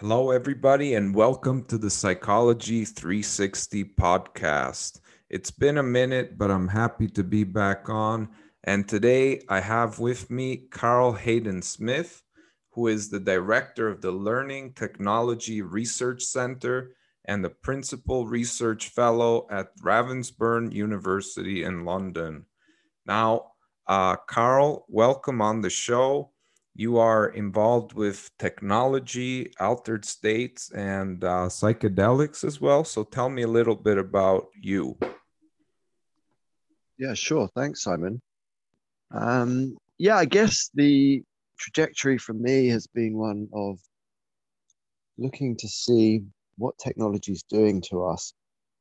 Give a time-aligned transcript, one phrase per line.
[0.00, 5.00] Hello, everybody, and welcome to the Psychology 360 podcast.
[5.30, 8.28] It's been a minute, but I'm happy to be back on.
[8.64, 12.22] And today I have with me Carl Hayden Smith,
[12.72, 16.92] who is the director of the Learning Technology Research Center
[17.24, 22.44] and the principal research fellow at Ravensbourne University in London.
[23.06, 23.52] Now,
[23.86, 26.32] uh, Carl, welcome on the show
[26.76, 32.84] you are involved with technology, altered states, and uh, psychedelics as well.
[32.84, 34.98] So tell me a little bit about you.
[36.98, 37.48] Yeah, sure.
[37.54, 38.20] Thanks, Simon.
[39.10, 41.22] Um, yeah, I guess the
[41.58, 43.78] trajectory for me has been one of
[45.16, 46.24] looking to see
[46.58, 48.34] what technology is doing to us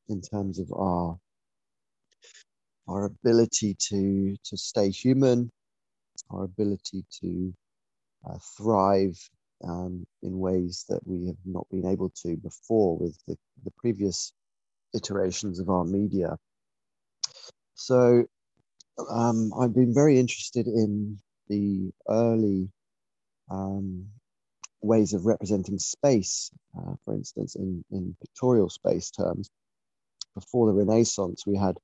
[0.09, 1.17] in terms of our
[2.87, 5.49] our ability to to stay human,
[6.29, 7.53] our ability to
[8.27, 9.17] uh, thrive
[9.63, 14.33] um, in ways that we have not been able to before with the, the previous
[14.93, 16.37] iterations of our media.
[17.75, 18.25] So
[19.09, 22.69] um, I've been very interested in the early
[23.51, 24.07] um,
[24.81, 29.49] ways of representing space, uh, for instance, in, in pictorial space terms.
[30.33, 31.77] Before the Renaissance, we had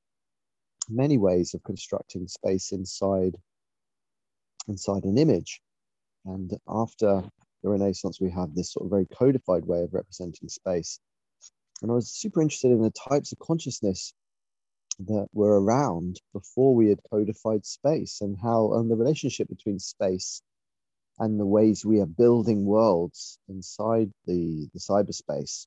[0.89, 3.35] many ways of constructing space inside,
[4.67, 5.61] inside an image.
[6.25, 7.23] And after
[7.63, 10.99] the Renaissance, we have this sort of very codified way of representing space.
[11.81, 14.13] And I was super interested in the types of consciousness
[14.99, 20.41] that were around before we had codified space and how and the relationship between space
[21.19, 25.65] and the ways we are building worlds inside the, the cyberspace,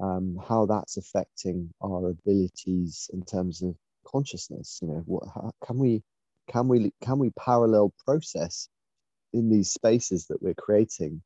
[0.00, 3.74] um, how that's affecting our abilities in terms of
[4.06, 4.78] consciousness.
[4.82, 6.02] You know, what how, can we
[6.48, 8.68] can we can we parallel process
[9.34, 11.20] in these spaces that we're creating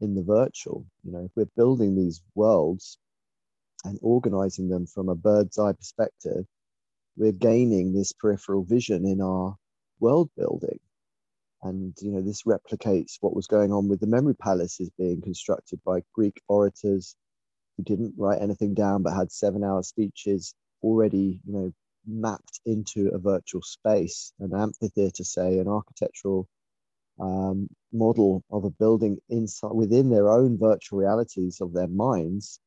[0.00, 0.84] in the virtual.
[1.04, 2.98] You know, if we're building these worlds
[3.84, 6.46] and organizing them from a bird's eye perspective,
[7.16, 9.54] we're gaining this peripheral vision in our
[10.00, 10.80] world building.
[11.62, 15.80] And you know, this replicates what was going on with the memory palaces being constructed
[15.84, 17.14] by Greek orators
[17.76, 21.72] who didn't write anything down but had seven-hour speeches already, you know,
[22.06, 26.48] mapped into a virtual space, an amphitheater, say, an architectural
[27.20, 32.60] um, model of a building inside within their own virtual realities of their minds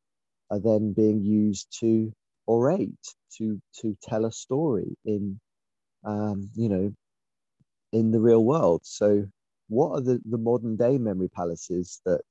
[0.51, 2.13] are then being used to
[2.47, 5.39] orate to to tell a story in
[6.03, 6.93] um, you know
[7.91, 8.81] in the real world.
[8.83, 9.25] So
[9.69, 12.23] what are the, the modern day memory palaces that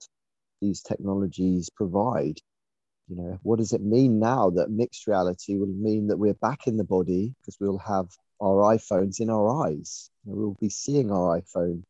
[0.60, 2.38] these technologies provide?
[3.08, 6.66] You know what does it mean now that mixed reality will mean that we're back
[6.66, 8.08] in the body because we'll have
[8.40, 10.10] our iphones in our eyes?
[10.24, 11.82] We'll be seeing our iphone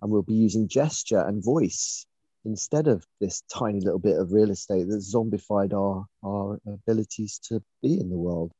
[0.00, 2.06] and we'll be using gesture and voice
[2.44, 7.62] instead of this tiny little bit of real estate that's zombified our, our abilities to
[7.82, 8.52] be in the world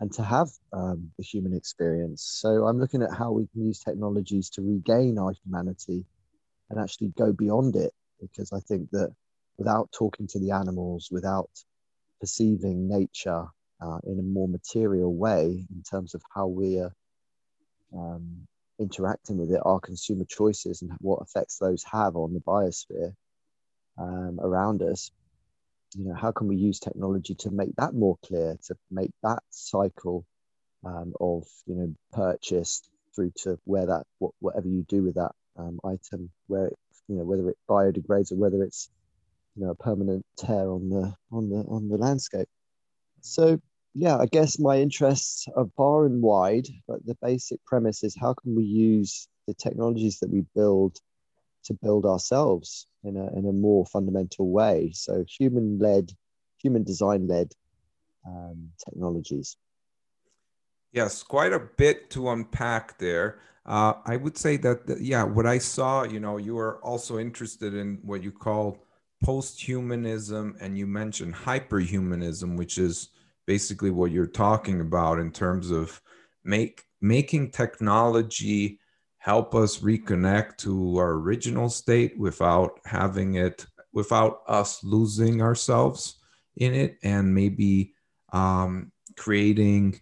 [0.00, 2.22] and to have um, the human experience.
[2.22, 6.04] So I'm looking at how we can use technologies to regain our humanity
[6.70, 9.14] and actually go beyond it, because I think that
[9.58, 11.50] without talking to the animals, without
[12.20, 13.46] perceiving nature
[13.80, 16.92] uh, in a more material way in terms of how we're
[17.94, 18.46] um,
[18.78, 23.14] interacting with it are consumer choices and what effects those have on the biosphere
[23.98, 25.10] um, around us.
[25.94, 29.42] You know how can we use technology to make that more clear to make that
[29.50, 30.26] cycle
[30.84, 32.82] um, of you know purchase
[33.14, 37.16] through to where that what, whatever you do with that um, item where it you
[37.16, 38.90] know whether it biodegrades or whether it's
[39.54, 42.48] you know a permanent tear on the on the on the landscape.
[43.20, 43.60] So
[43.98, 48.34] yeah, I guess my interests are far and wide, but the basic premise is how
[48.34, 50.98] can we use the technologies that we build
[51.64, 54.92] to build ourselves in a, in a more fundamental way?
[54.92, 56.12] So, human led,
[56.58, 57.52] human design led
[58.26, 59.56] um, technologies.
[60.92, 63.40] Yes, quite a bit to unpack there.
[63.64, 67.72] Uh, I would say that, yeah, what I saw, you know, you are also interested
[67.72, 68.76] in what you call
[69.24, 73.08] post humanism, and you mentioned hyperhumanism, which is
[73.46, 76.00] basically what you're talking about in terms of
[76.44, 78.78] make making technology
[79.18, 86.18] help us reconnect to our original state without having it without us losing ourselves
[86.56, 87.94] in it and maybe
[88.32, 90.00] um, creating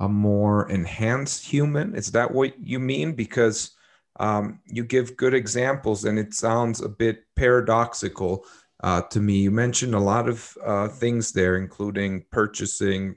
[0.00, 1.94] a more enhanced human.
[1.94, 3.12] Is that what you mean?
[3.12, 3.70] Because
[4.18, 8.44] um, you give good examples and it sounds a bit paradoxical
[8.84, 9.38] uh, to me.
[9.38, 13.16] You mentioned a lot of uh, things there, including purchasing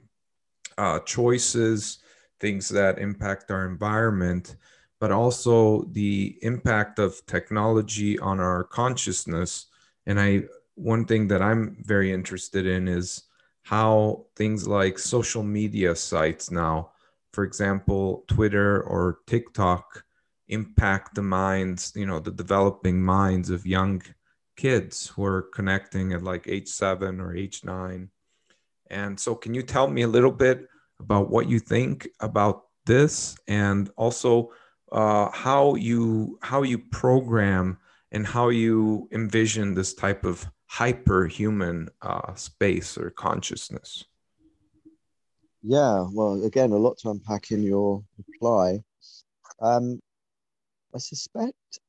[0.78, 1.98] uh, choices,
[2.40, 4.56] things that impact our environment,
[4.98, 9.66] but also the impact of technology on our consciousness.
[10.06, 10.44] And I
[10.74, 13.24] one thing that I'm very interested in is
[13.62, 16.92] how things like social media sites now,
[17.34, 20.02] for example, Twitter or TikTok,
[20.48, 24.00] impact the minds, you know, the developing minds of young
[24.58, 28.10] kids who are connecting at like age seven or age nine.
[28.90, 30.68] And so, can you tell me a little bit
[31.00, 34.50] about what you think about this, and also
[34.92, 37.78] uh, how you how you program
[38.12, 44.04] and how you envision this type of hyperhuman uh, space or consciousness?
[45.62, 48.82] Yeah, well, again, a lot to unpack in your reply.
[49.60, 50.00] Um,
[50.94, 51.80] I suspect,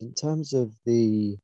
[0.00, 1.38] in terms of the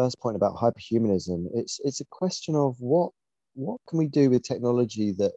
[0.00, 3.10] first point about hyperhumanism, it's it's a question of what
[3.54, 5.32] what can we do with technology that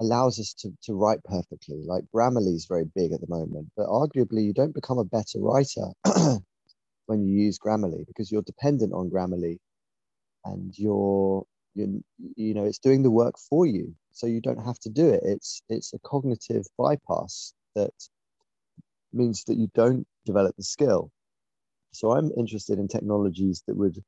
[0.00, 1.84] allows us to, to write perfectly.
[1.86, 5.38] Like Grammarly is very big at the moment, but arguably you don't become a better
[5.40, 5.86] writer
[7.06, 9.58] when you use Grammarly because you're dependent on Grammarly
[10.46, 11.44] and you're
[11.74, 12.02] you
[12.36, 15.20] you know it's doing the work for you so you don't have to do it
[15.24, 17.92] it's it's a cognitive bypass that
[19.12, 21.10] means that you don't develop the skill
[21.94, 24.02] so i'm interested in technologies that would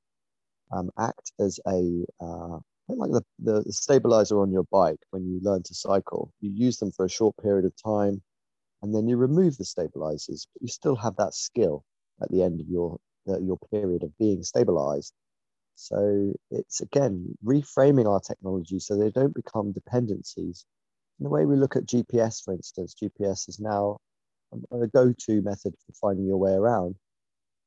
[0.72, 5.62] um, act as a uh, like the, the, stabilizer on your bike when you learn
[5.62, 8.22] to cycle you use them for a short period of time
[8.82, 11.84] and then you remove the stabilizers but you still have that skill
[12.22, 12.98] at the end of your
[13.28, 15.12] uh, your period of being stabilized.
[15.74, 20.64] So it's again reframing our technology so they don't become dependencies.
[21.18, 23.98] In the way we look at GPS, for instance, GPS is now
[24.70, 26.96] a go-to method for finding your way around.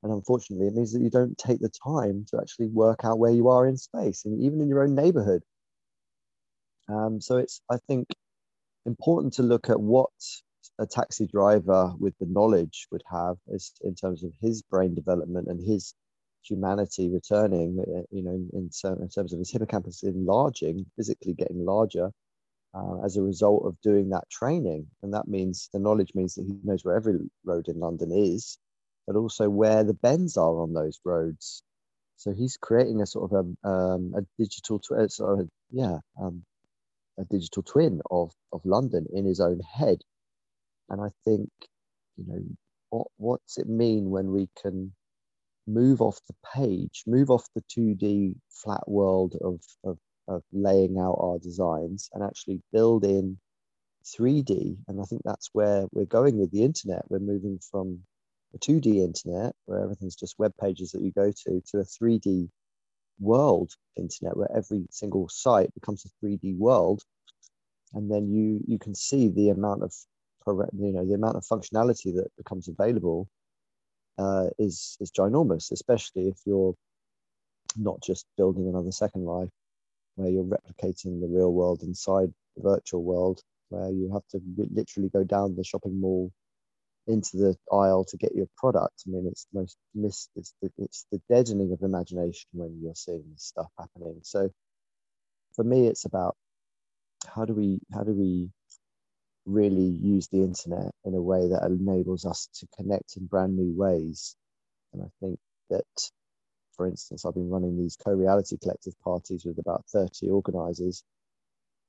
[0.04, 3.32] And unfortunately, it means that you don't take the time to actually work out where
[3.32, 5.44] you are in space and even in your own neighborhood.
[6.88, 8.08] Um, so it's, I think,
[8.86, 10.10] important to look at what
[10.80, 15.48] a taxi driver with the knowledge would have is in terms of his brain development
[15.50, 15.94] and his
[16.44, 18.70] humanity returning, uh, you know, in, in,
[19.02, 22.10] in terms of his hippocampus enlarging, physically getting larger
[22.74, 24.88] uh, as a result of doing that training.
[25.04, 28.58] And that means the knowledge means that he knows where every road in London is,
[29.10, 31.64] but also where the bends are on those roads.
[32.18, 36.00] So he's creating a sort of a, um, a digital, tw- uh, sort of, yeah,
[36.22, 36.44] um,
[37.20, 40.00] a digital twin of, of London in his own head
[40.90, 41.50] and I think,
[42.18, 42.44] you know,
[42.92, 44.94] what what's it mean when we can
[45.68, 49.98] move off the page, move off the 2D flat world of, of,
[50.28, 53.40] of laying out our designs and actually build in
[54.06, 54.78] 3D.
[54.88, 57.04] And I think that's where we're going with the internet.
[57.10, 58.02] We're moving from
[58.54, 62.50] a 2D internet where everything's just web pages that you go to to a 3D
[63.20, 67.04] world internet where every single site becomes a 3D world.
[67.94, 69.94] And then you you can see the amount of
[70.48, 73.28] you know the amount of functionality that becomes available
[74.18, 76.76] uh, is is ginormous, especially if you're
[77.78, 79.50] not just building another second life
[80.16, 84.42] where you're replicating the real world inside the virtual world, where you have to
[84.72, 86.32] literally go down the shopping mall
[87.10, 89.04] into the aisle to get your product.
[89.08, 90.30] I mean, it's most.
[90.36, 94.22] It's the, it's the deadening of imagination when you're seeing this stuff happening.
[94.24, 94.50] So,
[95.56, 96.38] for me, it's about
[97.28, 98.50] how do we how do we
[99.46, 103.74] really use the internet in a way that enables us to connect in brand new
[103.78, 104.36] ways.
[104.94, 105.40] And I think
[105.70, 106.12] that,
[106.78, 111.04] for instance, I've been running these co reality collective parties with about 30 organizers.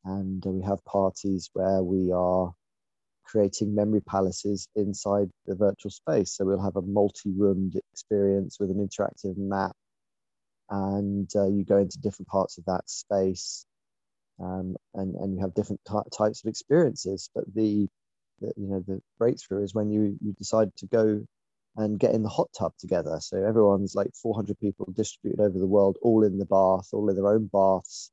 [0.04, 2.54] And we have parties where we are
[3.30, 6.36] creating memory palaces inside the virtual space.
[6.36, 9.76] So we'll have a multi roomed experience with an interactive map.
[10.70, 13.66] And uh, you go into different parts of that space
[14.40, 17.30] um, and and you have different types of experiences.
[17.34, 17.88] But the,
[18.40, 21.22] the, you know the breakthrough is when you you decide to go
[21.76, 23.18] and get in the hot tub together.
[23.20, 27.16] So everyone's like 400 people distributed over the world, all in the bath, all in
[27.16, 28.10] their own baths,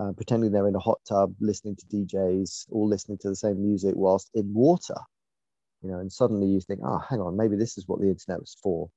[0.00, 3.62] uh, pretending they're in a hot tub, listening to DJs, all listening to the same
[3.62, 4.96] music whilst in water.
[5.82, 8.40] You know, and suddenly you think, oh, hang on, maybe this is what the internet
[8.40, 8.88] was for.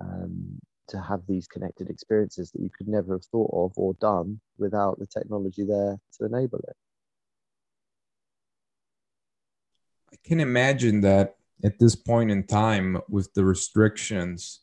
[0.00, 4.40] Um, to have these connected experiences that you could never have thought of or done
[4.58, 6.76] without the technology there to enable it.
[10.12, 14.60] I can imagine that at this point in time, with the restrictions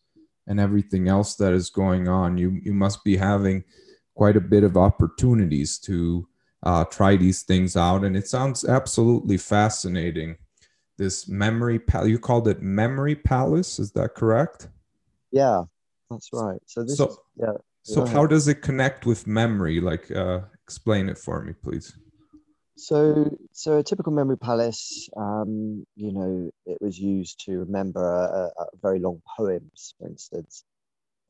[0.48, 3.63] and everything else that is going on, you you must be having
[4.15, 6.27] quite a bit of opportunities to
[6.63, 10.38] uh, try these things out, and it sounds absolutely fascinating.
[10.98, 14.68] This memory palace, you called it memory palace, is that correct?
[15.32, 15.63] Yeah,
[16.10, 16.60] that's right.
[16.68, 17.53] So this so, is, yeah.
[17.84, 19.82] So how does it connect with memory?
[19.82, 21.98] Like uh, explain it for me, please.
[22.77, 28.62] So, so a typical memory palace, um, you know, it was used to remember a,
[28.62, 30.63] a very long poems, for instance.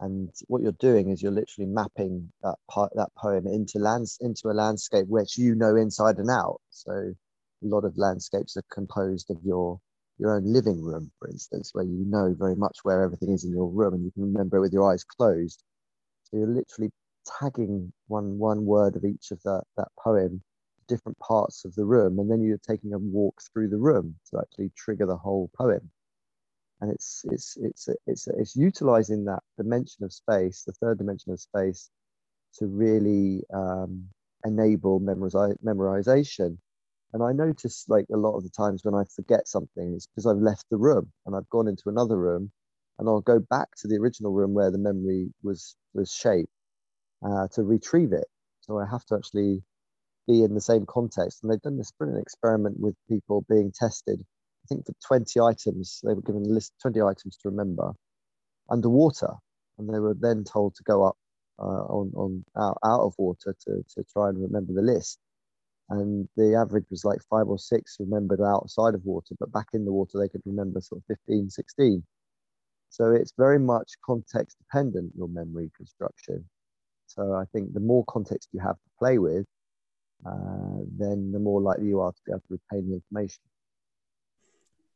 [0.02, 4.50] And what you're doing is you're literally mapping that part, that poem into lands into
[4.52, 6.62] a landscape which you know inside and out.
[6.72, 7.16] So a
[7.68, 9.80] lot of landscapes are composed of your
[10.20, 13.52] your own living room, for instance, where you know very much where everything is in
[13.54, 15.64] your room and you can remember it with your eyes closed.
[16.26, 16.92] So you're literally
[17.40, 20.42] tagging one one word of each of that that poem
[20.88, 24.40] different parts of the room and then you're taking a walk through the room to
[24.40, 25.92] actually trigger the whole poem
[26.82, 31.42] and it's it's it's it's it's utilizing that dimension of space, the third dimension of
[31.42, 31.90] space,
[32.60, 34.06] to really um,
[34.46, 36.58] enable memorize, memorization.
[37.14, 40.28] And I notice like a lot of the times when I forget something, it's because
[40.28, 42.52] I've left the room and I've gone into another room,
[43.00, 46.52] and I'll go back to the original room where the memory was was shaped
[47.26, 48.28] uh, to retrieve it.
[48.62, 49.64] So I have to actually
[50.28, 51.40] be in the same context.
[51.44, 54.24] And they've done this brilliant experiment with people being tested
[54.72, 57.92] think for 20 items, they were given a list 20 items to remember
[58.70, 59.34] underwater.
[59.78, 61.18] And they were then told to go up
[61.60, 65.20] uh, on, on out, out of water to, to try and remember the list.
[65.90, 69.84] And the average was like five or six remembered outside of water, but back in
[69.84, 72.04] the water, they could remember sort of 15, 16.
[72.90, 76.46] So it's very much context dependent, your memory construction.
[77.08, 79.46] So I think the more context you have to play with,
[80.26, 83.42] uh, then the more likely you are to be able to retain the information.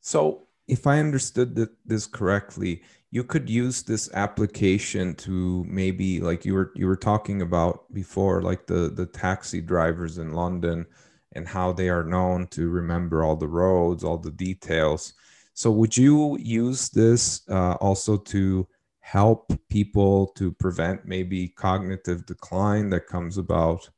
[0.06, 6.54] So, if I understood this correctly, you could use this application to maybe like you
[6.54, 10.86] were you were talking about before, like the the taxi drivers in London
[11.34, 15.14] and how they are known to remember all the roads, all the details.
[15.56, 18.68] So, would you use this uh, also to
[19.00, 23.90] help people to prevent maybe cognitive decline that comes about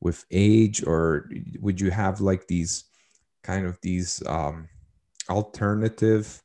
[0.00, 2.84] with age, or would you have like these
[3.42, 4.68] kind of these um,
[5.30, 6.42] alternative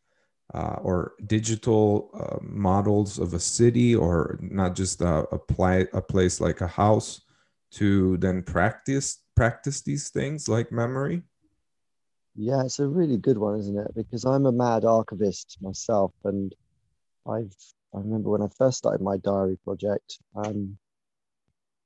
[0.53, 6.39] uh, or digital uh, models of a city or not just a, a, a place
[6.39, 7.21] like a house
[7.71, 11.23] to then practice practice these things like memory?
[12.35, 13.95] Yeah it's a really good one isn't it?
[13.95, 16.53] Because i'm a mad archivist myself and
[17.27, 17.55] i've
[17.95, 20.77] i remember when i first started my diary project um,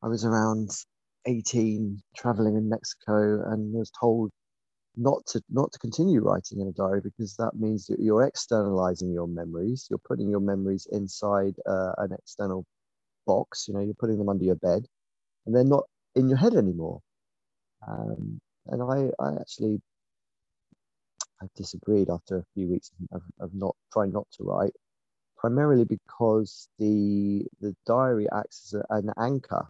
[0.03, 0.71] i was around
[1.25, 4.31] 18 traveling in mexico and was told
[4.97, 9.13] not to not to continue writing in a diary because that means that you're externalizing
[9.13, 9.87] your memories.
[9.89, 12.65] You're putting your memories inside uh, an external
[13.27, 14.85] box you know you're putting them under your bed
[15.45, 15.85] and they're not
[16.15, 17.01] in your head anymore.
[17.87, 19.81] Um, and i i actually
[21.41, 24.73] I've disagreed after a few weeks of, of not trying not to write
[25.37, 29.67] primarily because the the diary acts as a, an anchor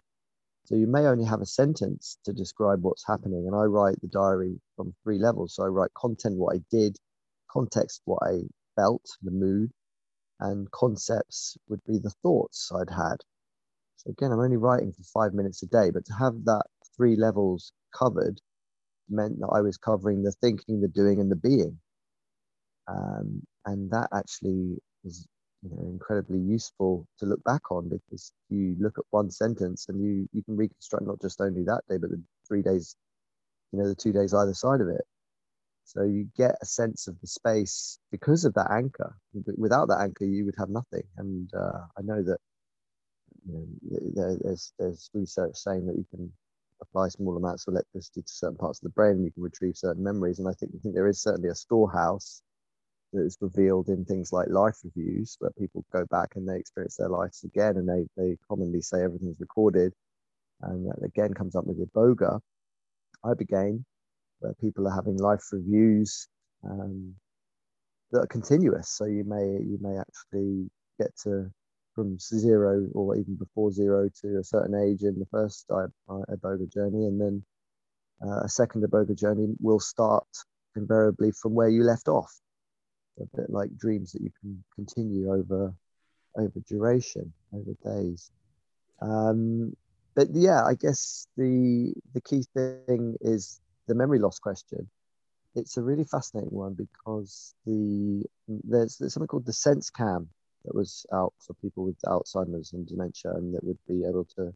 [0.68, 3.46] so you may only have a sentence to describe what's happening.
[3.46, 5.54] And I write the diary from three levels.
[5.54, 6.98] So I write content, what I did,
[7.50, 8.42] context, what I
[8.76, 9.70] felt, the mood,
[10.40, 13.16] and concepts would be the thoughts I'd had.
[13.96, 17.16] So again, I'm only writing for five minutes a day, but to have that three
[17.16, 18.38] levels covered
[19.08, 21.78] meant that I was covering the thinking, the doing, and the being.
[22.88, 25.26] Um, and that actually was
[25.62, 30.00] you know incredibly useful to look back on because you look at one sentence and
[30.02, 32.96] you you can reconstruct not just only that day but the three days
[33.72, 35.04] you know the two days either side of it.
[35.84, 39.16] So you get a sense of the space because of that anchor.
[39.56, 41.04] Without that anchor you would have nothing.
[41.16, 42.38] And uh, i know that
[43.46, 43.66] you know
[44.14, 46.32] there, there's there's research saying that you can
[46.82, 49.76] apply small amounts of electricity to certain parts of the brain and you can retrieve
[49.76, 50.38] certain memories.
[50.38, 52.42] And i think i think there is certainly a storehouse
[53.12, 56.96] that is revealed in things like life reviews, where people go back and they experience
[56.96, 59.92] their lives again, and they they commonly say everything's recorded,
[60.62, 62.40] and that again comes up with iboga,
[63.24, 63.84] ibogaine,
[64.40, 66.28] where people are having life reviews
[66.64, 67.14] um,
[68.12, 68.90] that are continuous.
[68.90, 71.50] So you may you may actually get to
[71.94, 77.06] from zero or even before zero to a certain age in the first iboga journey,
[77.06, 77.44] and then
[78.22, 80.26] uh, a second iboga journey will start
[80.76, 82.32] invariably from where you left off
[83.20, 85.74] a bit like dreams that you can continue over
[86.36, 88.30] over duration, over days.
[89.00, 89.74] Um,
[90.14, 94.88] but yeah, I guess the the key thing is the memory loss question.
[95.54, 100.26] It's a really fascinating one because the there's, there's something called the SenseCam
[100.64, 104.52] that was out for people with Alzheimer's and dementia, and that would be able to.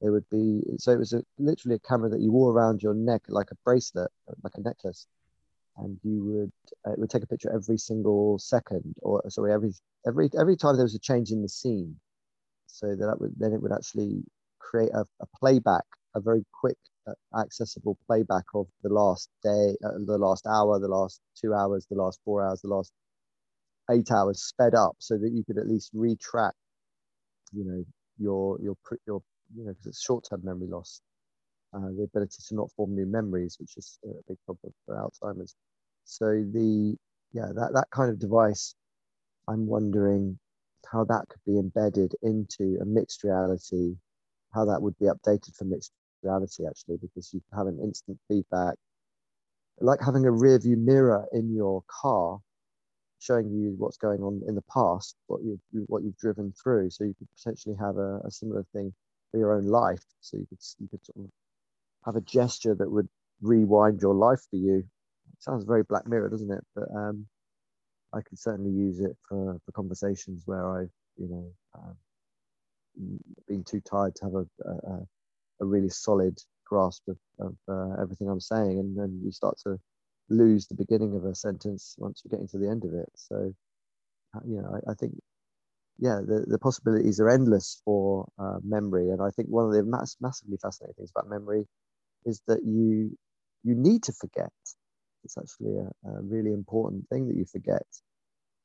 [0.00, 0.92] It would be so.
[0.92, 4.10] It was a, literally a camera that you wore around your neck like a bracelet,
[4.42, 5.06] like a necklace,
[5.78, 6.52] and you would
[6.86, 9.72] uh, it would take a picture every single second or sorry every
[10.06, 11.96] every every time there was a change in the scene.
[12.66, 14.24] So that, would then it would actually
[14.58, 15.84] create a, a playback
[16.16, 16.78] a very quick
[17.08, 21.86] uh, accessible playback of the last day uh, the last hour the last two hours
[21.90, 22.92] the last four hours the last
[23.90, 26.52] eight hours sped up so that you could at least retrack
[27.52, 27.84] you know
[28.18, 28.76] your your
[29.06, 29.22] your
[29.54, 31.00] you know because it's short-term memory loss,
[31.74, 35.54] uh, the ability to not form new memories, which is a big problem for Alzheimer's.
[36.04, 36.96] So the
[37.32, 38.74] yeah that that kind of device,
[39.48, 40.38] I'm wondering
[40.90, 43.96] how that could be embedded into a mixed reality,
[44.54, 48.76] how that would be updated for mixed reality actually, because you have an instant feedback,
[49.80, 52.38] like having a rear view mirror in your car
[53.18, 56.90] showing you what's going on in the past, what you what you've driven through.
[56.90, 58.92] So you could potentially have a, a, similar thing
[59.30, 60.04] for your own life.
[60.20, 61.30] So you could you could sort of
[62.04, 63.08] have a gesture that would
[63.40, 64.78] rewind your life for you.
[64.78, 66.64] It sounds very Black Mirror, doesn't it?
[66.74, 67.26] But um,
[68.12, 71.96] I could certainly use it for, for conversations where I've you know um,
[73.48, 75.06] been too tired to have a, a,
[75.60, 79.78] a really solid grasp of, of uh, everything I'm saying, and then you start to
[80.28, 83.08] lose the beginning of a sentence once you're getting to the end of it.
[83.14, 83.54] So,
[84.34, 85.14] uh, you know, I, I think,
[85.98, 89.10] yeah, the, the possibilities are endless for uh, memory.
[89.10, 91.66] And I think one of the mass, massively fascinating things about memory
[92.26, 93.16] is that you
[93.64, 94.52] you need to forget.
[95.24, 97.86] It's actually a, a really important thing that you forget.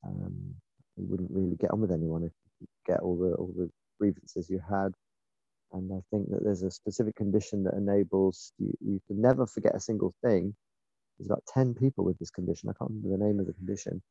[0.05, 0.55] Um,
[0.97, 4.49] you wouldn't really get on with anyone if you get all the all the grievances
[4.49, 4.93] you had.
[5.73, 9.75] And I think that there's a specific condition that enables you, you to never forget
[9.75, 10.53] a single thing
[11.19, 12.69] there's about 10 people with this condition.
[12.69, 14.01] I can't remember the name of the condition,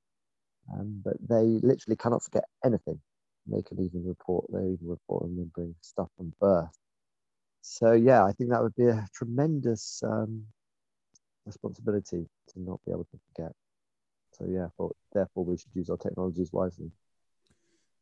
[0.73, 3.01] um, but they literally cannot forget anything.
[3.47, 6.75] They can even report, they even report remembering stuff from birth.
[7.71, 10.43] So, yeah, I think that would be a tremendous um,
[11.45, 13.53] responsibility to not be able to forget.
[14.33, 16.91] So, yeah, for, therefore, we should use our technologies wisely.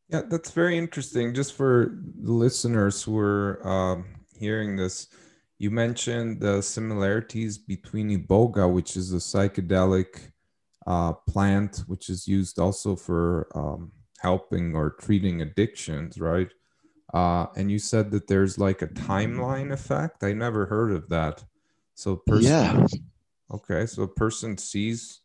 [0.07, 1.33] Yeah, that's very interesting.
[1.33, 4.05] Just for the listeners who are um,
[4.39, 5.09] hearing this,
[5.59, 10.31] you mentioned the similarities between iboga, which is a psychedelic
[10.87, 16.53] uh, plant, which is used also for um, helping or treating addictions, right?
[17.13, 20.23] Uh, and you said that there's like a timeline effect.
[20.23, 21.43] I never heard of that.
[21.95, 22.85] So, person, yeah.
[23.49, 25.21] Okay, so a person sees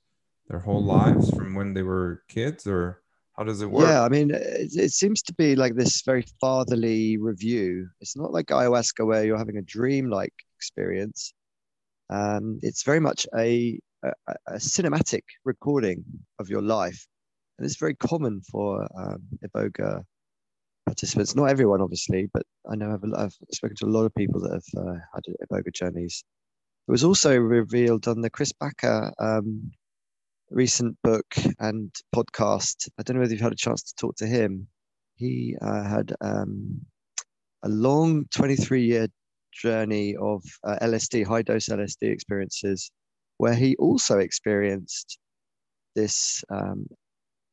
[0.48, 3.02] their whole lives from when they were kids, or
[3.36, 3.88] how does it work?
[3.88, 7.88] Yeah, I mean, it, it, seems to be like this very fatherly review.
[8.00, 11.34] It's not like ayahuasca where you're having a dream-like experience.
[12.10, 14.12] Um, it's very much a, a,
[14.46, 16.04] a, cinematic recording
[16.38, 17.06] of your life,
[17.58, 20.04] and it's very common for um, iboga
[20.86, 21.34] participants.
[21.34, 24.52] Not everyone, obviously, but I know I've, I've spoken to a lot of people that
[24.52, 26.24] have uh, had iboga journeys.
[26.88, 29.70] It was also revealed on the Chris Bache um,
[30.50, 31.26] recent book
[31.58, 32.88] and podcast.
[32.98, 34.66] I don't know whether you've had a chance to talk to him.
[35.16, 36.80] He uh, had um,
[37.62, 39.08] a long 23 year
[39.52, 42.90] journey of uh, LSD, high dose LSD experiences,
[43.38, 45.18] where he also experienced
[45.94, 46.86] this um,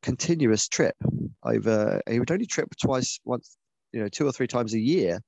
[0.02, 0.96] continuous trip
[1.44, 2.00] over.
[2.08, 3.56] He would only trip twice, once,
[3.92, 5.20] you know, two or three times a year,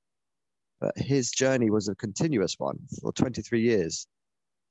[0.79, 4.07] but his journey was a continuous one for 23 years.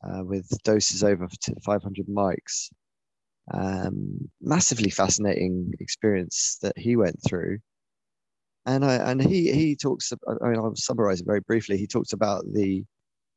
[0.04, 1.28] Uh, with doses over
[1.64, 2.70] 500 mics
[3.52, 7.58] um, massively fascinating experience that he went through.
[8.64, 10.12] And I, and he he talks.
[10.12, 11.76] I mean, I'll summarize it very briefly.
[11.78, 12.84] He talks about the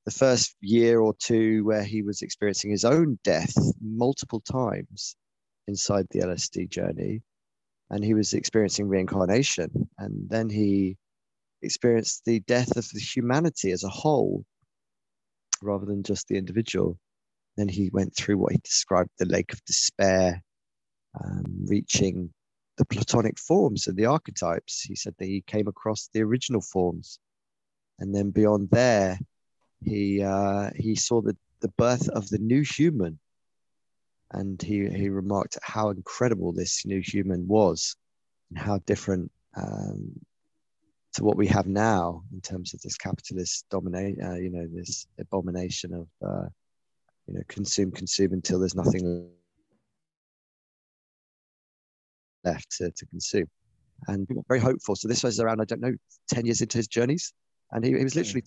[0.06, 5.15] the first year or two where he was experiencing his own death multiple times
[5.67, 7.21] inside the LSD journey,
[7.89, 10.97] and he was experiencing reincarnation, and then he
[11.62, 14.45] experienced the death of the humanity as a whole,
[15.62, 16.97] rather than just the individual.
[17.58, 20.43] Then he went through what he described the lake of despair,
[21.23, 22.34] um, reaching
[22.78, 24.82] the Platonic forms and the archetypes.
[24.82, 27.19] He said that he came across the original forms,
[27.99, 29.17] and then beyond there,
[29.82, 33.19] he uh, he saw the, the birth of the new human,
[34.36, 37.95] and he he remarked how incredible this new human was,
[38.50, 40.19] and how different um,
[41.13, 45.08] to what we have now in terms of this capitalist dominate, uh, you know, this
[45.19, 46.48] abomination of uh,
[47.28, 49.30] you know consume consume until there's nothing
[52.43, 53.48] left to, to consume.
[54.08, 54.95] And very hopeful.
[54.95, 55.93] So this was around i don't know
[56.30, 57.34] 10 years into his journeys.
[57.71, 58.43] And he, he was literally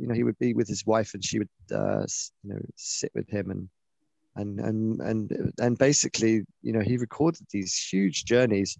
[0.00, 2.04] you know he would be with his wife and she would uh,
[2.44, 3.68] you know sit with him and
[4.36, 8.78] and and and and basically you know he recorded these huge journeys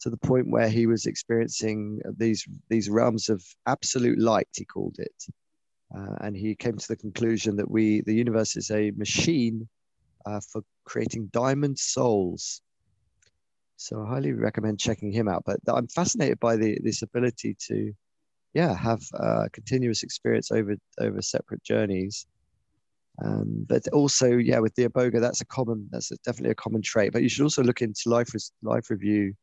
[0.00, 4.96] to the point where he was experiencing these these realms of absolute light he called
[4.98, 5.26] it
[5.94, 9.68] uh, and he came to the conclusion that we, the universe, is a machine
[10.24, 12.62] uh, for creating diamond souls.
[13.76, 15.42] So I highly recommend checking him out.
[15.44, 17.92] But I'm fascinated by the this ability to,
[18.54, 22.26] yeah, have uh, continuous experience over over separate journeys.
[23.22, 26.82] Um, but also, yeah, with the iboga, that's a common, that's a, definitely a common
[26.82, 27.12] trait.
[27.12, 28.30] But you should also look into life
[28.62, 29.34] life review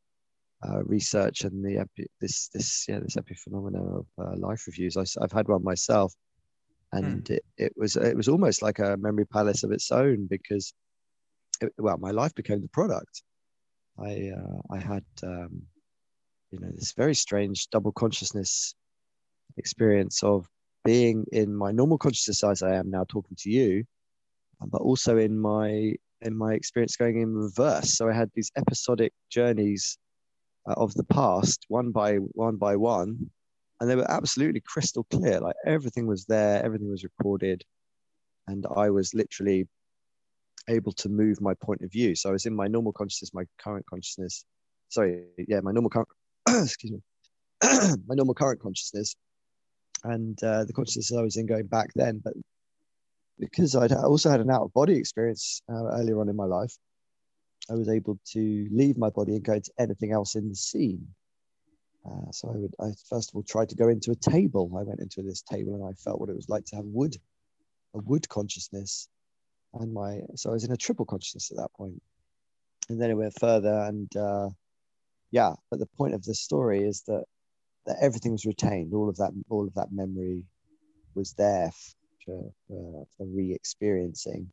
[0.67, 4.97] uh, research and the epi- this this yeah this epiphenomena of uh, life reviews.
[4.97, 6.13] I, have had one myself,
[6.91, 7.29] and mm.
[7.29, 10.73] it, it was it was almost like a memory palace of its own because,
[11.61, 13.23] it, well, my life became the product.
[13.99, 15.61] I uh, I had um,
[16.51, 18.73] you know this very strange double consciousness
[19.57, 20.47] experience of
[20.85, 23.83] being in my normal consciousness as I am now talking to you,
[24.59, 27.97] but also in my in my experience going in reverse.
[27.97, 29.97] So I had these episodic journeys
[30.67, 33.29] uh, of the past, one by one by one,
[33.79, 35.39] and they were absolutely crystal clear.
[35.39, 37.63] Like everything was there, everything was recorded,
[38.47, 39.67] and I was literally
[40.67, 42.15] able to move my point of view.
[42.15, 44.45] So I was in my normal consciousness, my current consciousness.
[44.89, 46.09] Sorry, yeah, my normal current.
[46.49, 47.01] excuse me,
[48.07, 49.15] my normal current consciousness,
[50.03, 52.21] and uh, the consciousness I was in going back then.
[52.23, 52.33] But
[53.39, 56.75] because I'd also had an out of body experience uh, earlier on in my life,
[57.69, 61.07] I was able to leave my body and go into anything else in the scene.
[62.05, 64.71] Uh, so I would, I first of all tried to go into a table.
[64.77, 67.15] I went into this table and I felt what it was like to have wood,
[67.93, 69.07] a wood consciousness,
[69.73, 72.01] and my so I was in a triple consciousness at that point.
[72.89, 74.49] And then it went further, and uh,
[75.31, 75.53] yeah.
[75.69, 77.25] But the point of the story is that
[77.89, 78.93] that everything was retained.
[78.93, 80.43] All of that, all of that memory
[81.15, 81.71] was there
[82.23, 84.47] for, for, for re-experiencing.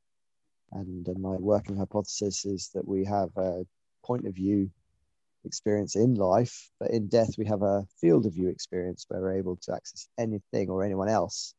[0.73, 3.67] And uh, my working hypothesis is that we have a
[4.03, 4.71] point of view
[5.45, 9.37] experience in life, but in death, we have a field of view experience where we're
[9.37, 11.55] able to access anything or anyone else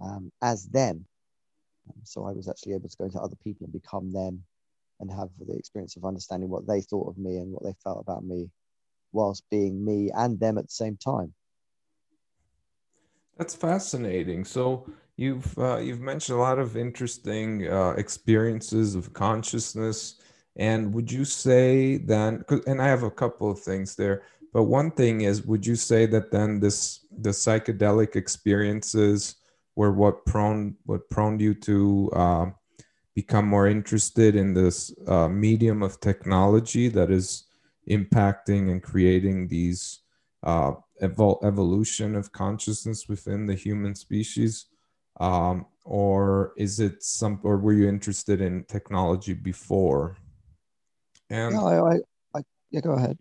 [0.00, 1.04] um, as them.
[1.88, 4.44] Um, so I was actually able to go into other people and become them
[5.00, 8.00] and have the experience of understanding what they thought of me and what they felt
[8.00, 8.48] about me
[9.14, 11.32] whilst being me and them at the same time.
[13.38, 14.44] That's fascinating.
[14.44, 20.20] So you've uh, you've mentioned a lot of interesting uh, experiences of consciousness,
[20.56, 22.44] and would you say then?
[22.66, 24.22] And I have a couple of things there,
[24.52, 29.36] but one thing is, would you say that then this the psychedelic experiences
[29.74, 32.46] were what prone what prone you to uh,
[33.14, 37.44] become more interested in this uh, medium of technology that is
[37.90, 40.00] impacting and creating these
[40.42, 44.66] uh, evol- evolution of consciousness within the human species?
[45.20, 50.16] Um, or is it some or were you interested in technology before?
[51.30, 53.18] And no, I, I, yeah go ahead.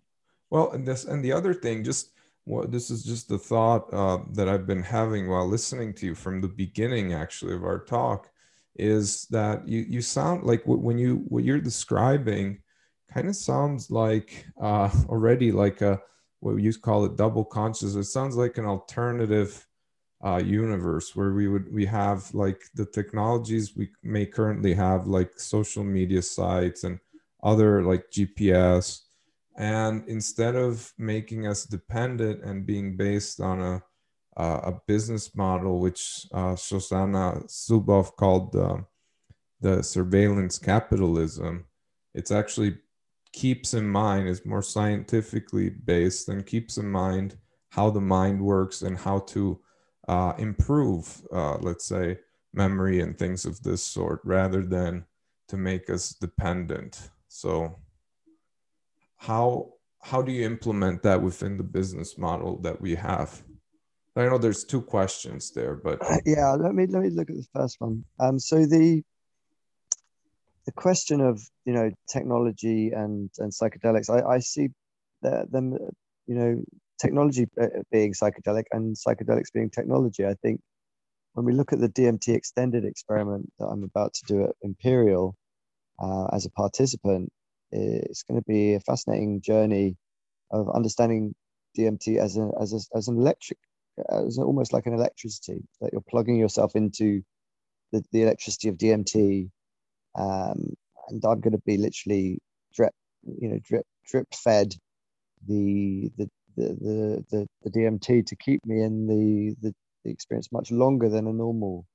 [0.49, 2.13] Well and this and the other thing just
[2.45, 6.15] well, this is just the thought uh, that I've been having while listening to you
[6.15, 8.29] from the beginning, actually, of our talk,
[8.75, 12.59] is that you you sound like when you what you're describing,
[13.13, 16.01] kind of sounds like uh, already like a
[16.39, 17.95] what to call it double conscious.
[17.95, 19.65] It sounds like an alternative
[20.25, 25.39] uh, universe where we would we have like the technologies we may currently have like
[25.39, 26.99] social media sites and
[27.43, 29.01] other like GPS
[29.57, 33.83] and instead of making us dependent and being based on a
[34.35, 38.77] uh, a business model which uh, Shoshana Zuboff called uh,
[39.59, 41.65] the surveillance capitalism
[42.13, 42.77] it's actually
[43.33, 47.35] keeps in mind is more scientifically based and keeps in mind
[47.69, 49.59] how the mind works and how to
[50.07, 52.17] uh, improve, uh, let's say,
[52.53, 55.03] memory and things of this sort, rather than
[55.47, 57.09] to make us dependent.
[57.27, 57.79] So,
[59.17, 63.41] how how do you implement that within the business model that we have?
[64.15, 67.47] I know there's two questions there, but yeah, let me let me look at the
[67.53, 68.03] first one.
[68.19, 69.01] Um, so the
[70.65, 74.69] the question of you know technology and and psychedelics, I, I see
[75.21, 75.77] the, them
[76.27, 76.63] you know
[77.01, 80.25] technology uh, being psychedelic and psychedelics being technology.
[80.25, 80.61] I think
[81.33, 85.35] when we look at the DMT extended experiment that I'm about to do at Imperial
[86.01, 87.31] uh, as a participant,
[87.71, 89.97] it's going to be a fascinating journey
[90.51, 91.33] of understanding
[91.77, 93.57] DMT as a, as a, as an electric,
[94.09, 97.23] as almost like an electricity that you're plugging yourself into
[97.91, 99.49] the, the electricity of DMT.
[100.15, 100.73] Um,
[101.09, 102.39] and I'm going to be literally
[102.73, 104.75] drip, you know, drip, drip fed
[105.47, 109.73] the, the, the, the, the, DMT to keep me in the, the,
[110.03, 111.85] the experience much longer than a normal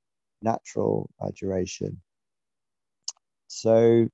[0.42, 2.00] natural uh, duration.
[3.46, 4.08] So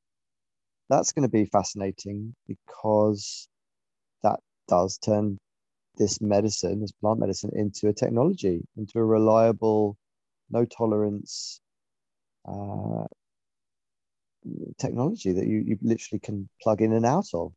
[0.88, 3.48] that's going to be fascinating because
[4.22, 5.38] that does turn
[5.96, 9.96] this medicine, this plant medicine, into a technology, into a reliable,
[10.50, 11.60] no tolerance
[12.46, 13.04] uh,
[14.78, 17.52] technology that you, you literally can plug in and out of.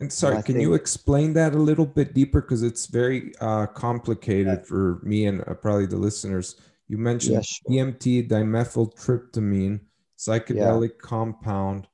[0.00, 2.40] And sorry, and can think, you explain that a little bit deeper?
[2.40, 4.66] Because it's very uh, complicated yeah.
[4.66, 6.56] for me and uh, probably the listeners.
[6.88, 7.92] You mentioned yeah, sure.
[7.92, 9.80] DMT, dimethyltryptamine,
[10.18, 11.00] psychedelic yeah.
[11.00, 11.86] compound.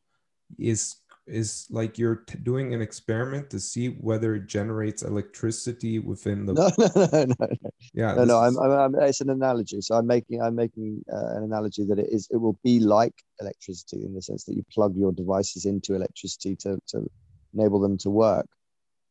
[0.58, 0.96] Is
[1.30, 6.54] is like you're t- doing an experiment to see whether it generates electricity within the.
[6.60, 7.46] No, no, no, no.
[7.62, 7.70] no.
[7.94, 8.14] Yeah.
[8.14, 8.38] No, no.
[8.38, 9.80] I'm, I'm, I'm, it's an analogy.
[9.80, 13.14] So I'm making, I'm making uh, an analogy that it is, it will be like
[13.40, 17.10] electricity in the sense that you plug your devices into electricity to, to
[17.54, 18.46] enable them to work.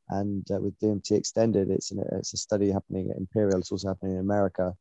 [0.09, 3.59] And uh, with DMT extended, it's an, it's a study happening at Imperial.
[3.59, 4.73] It's also happening in America,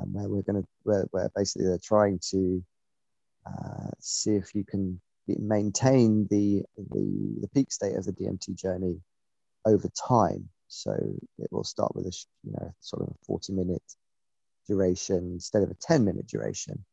[0.00, 2.64] um, where we're going to, where, where basically they're trying to
[3.46, 9.00] uh, see if you can maintain the, the the peak state of the DMT journey
[9.64, 10.48] over time.
[10.68, 10.92] So
[11.38, 13.82] it will start with a you know sort of a 40 minute
[14.66, 16.84] duration instead of a 10 minute duration.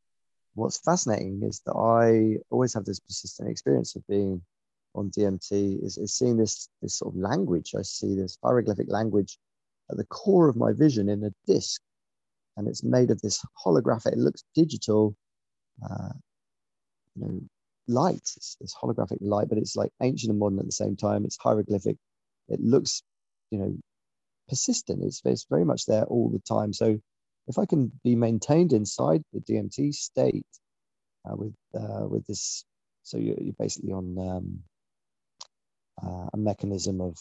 [0.53, 4.41] What's fascinating is that I always have this persistent experience of being
[4.95, 7.73] on DMT is, is seeing this this sort of language.
[7.77, 9.37] I see this hieroglyphic language
[9.89, 11.81] at the core of my vision in a disc,
[12.57, 14.13] and it's made of this holographic.
[14.13, 15.15] It looks digital,
[15.83, 16.13] uh,
[17.15, 17.41] you know,
[17.87, 18.29] light.
[18.37, 21.25] It's this holographic light, but it's like ancient and modern at the same time.
[21.25, 21.97] It's hieroglyphic.
[22.49, 23.03] It looks,
[23.51, 23.77] you know,
[24.49, 25.03] persistent.
[25.03, 26.73] It's, it's very much there all the time.
[26.73, 26.99] So
[27.47, 30.45] if I can be maintained inside the DMT state
[31.29, 32.65] uh, with uh, with this,
[33.03, 34.59] so you're, you're basically on um,
[36.03, 37.17] uh, a mechanism of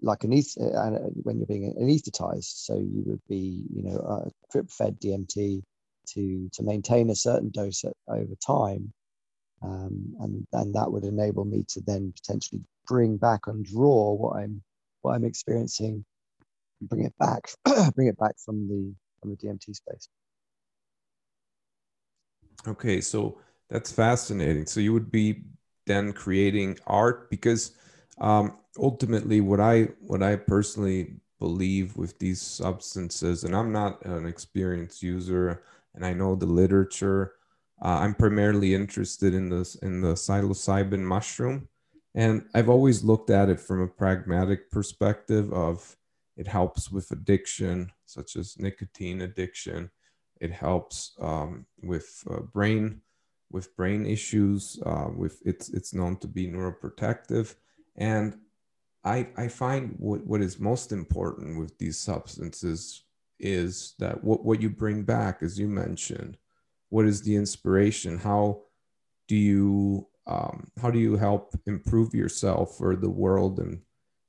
[0.00, 0.90] like an eth- uh,
[1.22, 2.64] when you're being anesthetized.
[2.64, 5.62] So you would be, you know, uh, drip fed DMT
[6.14, 8.92] to to maintain a certain dose at, over time,
[9.62, 14.36] um, and and that would enable me to then potentially bring back and draw what
[14.36, 14.62] I'm
[15.02, 16.04] what I'm experiencing,
[16.82, 17.50] bring it back,
[17.94, 20.08] bring it back from the from the DMT space.
[22.66, 24.66] Okay, so that's fascinating.
[24.66, 25.44] So you would be
[25.86, 27.72] then creating art because
[28.18, 34.26] um, ultimately, what I what I personally believe with these substances, and I'm not an
[34.26, 35.62] experienced user,
[35.94, 37.34] and I know the literature.
[37.82, 41.68] Uh, I'm primarily interested in this in the psilocybin mushroom,
[42.14, 45.96] and I've always looked at it from a pragmatic perspective of
[46.36, 49.90] it helps with addiction, such as nicotine addiction.
[50.40, 53.00] It helps um, with uh, brain
[53.50, 54.78] with brain issues.
[54.86, 57.56] Uh, with it's it's known to be neuroprotective,
[57.96, 58.38] and
[59.02, 63.02] I I find what what is most important with these substances
[63.40, 66.38] is that what what you bring back, as you mentioned,
[66.92, 68.18] what is the inspiration?
[68.18, 68.60] How
[69.26, 73.80] do you um, how do you help improve yourself or the world and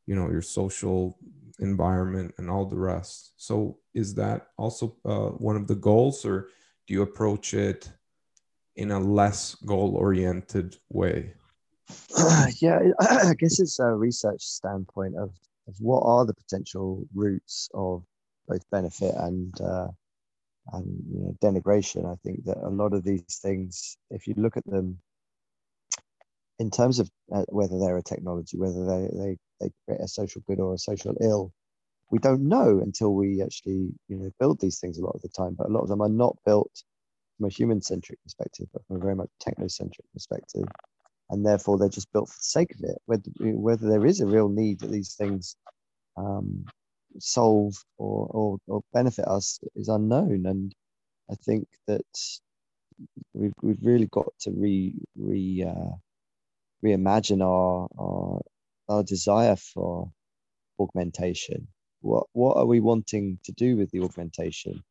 [0.08, 1.18] you know your social
[1.60, 6.48] environment and all the rest so is that also uh, one of the goals or
[6.88, 7.92] do you approach it
[8.76, 11.34] in a less goal oriented way
[12.60, 15.30] yeah, I guess it's a research standpoint of,
[15.68, 18.04] of what are the potential routes of
[18.48, 19.88] both benefit and uh,
[20.72, 22.12] and you know denigration.
[22.12, 25.00] I think that a lot of these things, if you look at them
[26.60, 30.42] in terms of uh, whether they're a technology, whether they, they they create a social
[30.48, 31.52] good or a social ill,
[32.12, 35.30] we don't know until we actually you know build these things a lot of the
[35.30, 35.56] time.
[35.58, 36.72] But a lot of them are not built
[37.38, 40.66] from a human centric perspective, but from a very much technocentric perspective
[41.30, 42.98] and therefore they're just built for the sake of it.
[43.06, 45.56] Whether whether there is a real need that these things
[46.18, 46.66] um,
[47.20, 50.74] solve or, or or benefit us is unknown, and
[51.32, 52.06] I think that
[53.34, 55.96] we've we've really got to re re uh,
[56.86, 58.42] reimagine our our
[58.90, 60.12] our desire for
[60.80, 61.68] augmentation.
[62.02, 64.84] What what are we wanting to do with the augmentation?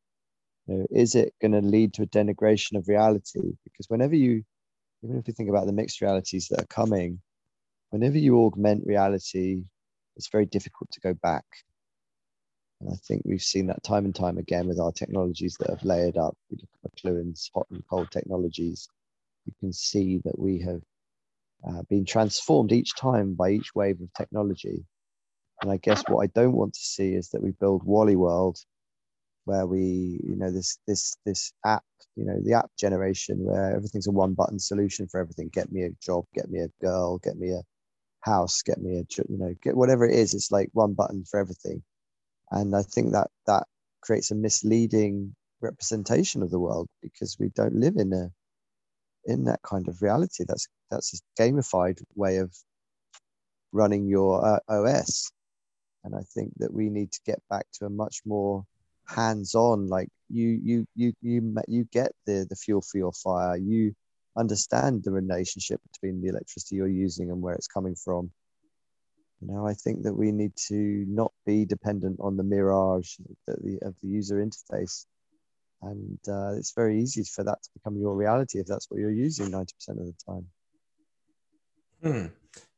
[0.67, 3.53] You know, is it going to lead to a denigration of reality?
[3.65, 4.45] Because whenever you
[5.05, 7.21] even if you think about the mixed realities that are coming,
[7.91, 9.63] whenever you augment reality,
[10.17, 11.45] it's very difficult to go back.
[12.83, 15.85] And I think we've seen that time and time again with our technologies that have
[15.85, 16.37] layered up.
[16.51, 18.89] We look at McLuhan's hot and cold technologies.
[19.47, 20.81] You can see that we have
[21.67, 24.85] uh, been transformed each time by each wave of technology.
[25.63, 28.59] And I guess what I don't want to see is that we build Wally World
[29.45, 31.85] where we you know this this this app
[32.17, 35.83] you know the app generation where everything's a one button solution for everything get me
[35.83, 37.61] a job get me a girl get me a
[38.21, 41.41] house get me a you know get whatever it is it's like one button for
[41.41, 41.83] everything
[42.53, 43.65] and i think that that
[44.01, 48.31] creates a misleading representation of the world because we don't live in a
[49.25, 50.45] in that kind of reality.
[50.47, 52.53] That's that's a gamified way of
[53.73, 55.33] running your uh, os
[56.05, 58.65] and i think that we need to get back to a much more
[59.07, 63.57] hands-on like you you you you you get the the fuel for your fire.
[63.57, 63.95] You
[64.37, 68.31] understand the relationship between the electricity you're using and where it's coming from
[69.43, 73.17] you know i think that we need to not be dependent on the mirage
[73.49, 75.07] of the, of the user interface
[75.83, 79.11] and uh, it's very easy for that to become your reality if that's what you're
[79.11, 80.47] using 90% of the time
[82.03, 82.27] Hmm.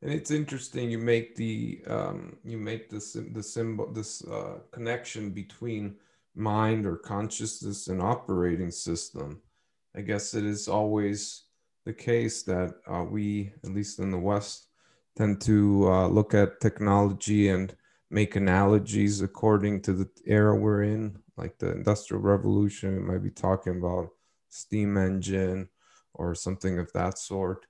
[0.01, 5.31] And it's interesting you make the um, you make this the symbol this uh, connection
[5.31, 5.95] between
[6.35, 9.41] mind or consciousness and operating system.
[9.95, 11.45] I guess it is always
[11.85, 14.67] the case that uh, we, at least in the West,
[15.15, 17.75] tend to uh, look at technology and
[18.09, 22.97] make analogies according to the era we're in, like the Industrial Revolution.
[22.97, 24.09] It might be talking about
[24.49, 25.69] steam engine
[26.13, 27.65] or something of that sort.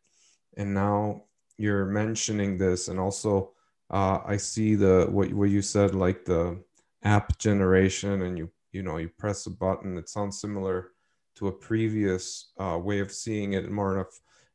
[0.58, 1.24] And now
[1.58, 3.52] you're mentioning this, and also
[3.90, 6.64] uh, I see the what what you said, like the
[7.04, 9.98] app generation, and you you know you press a button.
[9.98, 10.92] It sounds similar
[11.36, 14.08] to a previous uh, way of seeing it, more of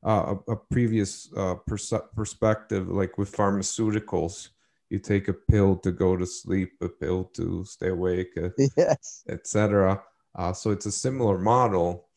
[0.05, 4.49] uh, a, a, previous uh, pers- perspective, like with pharmaceuticals.
[4.89, 9.23] You take a pill to go to sleep, a pill to stay awake, uh, yes.
[9.29, 10.03] etc.
[10.35, 12.09] Uh, so it's a similar model.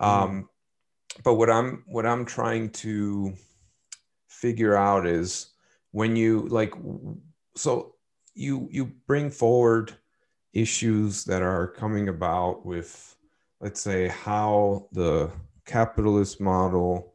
[0.00, 0.06] Mm.
[0.06, 0.48] Um.
[1.24, 3.34] But what I'm what I'm trying to
[4.28, 5.52] figure out is
[5.90, 6.74] when you like
[7.56, 7.94] so
[8.34, 9.94] you you bring forward
[10.52, 13.16] issues that are coming about with
[13.60, 15.30] let's say how the
[15.66, 17.12] capitalist model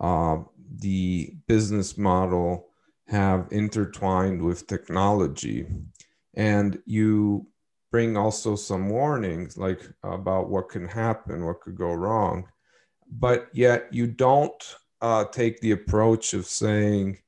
[0.00, 0.38] uh,
[0.78, 2.68] the business model
[3.08, 5.66] have intertwined with technology.
[6.34, 7.46] And you
[7.90, 12.48] bring also some warnings like about what can happen what could go wrong.
[13.10, 17.18] But yet you don't uh, take the approach of saying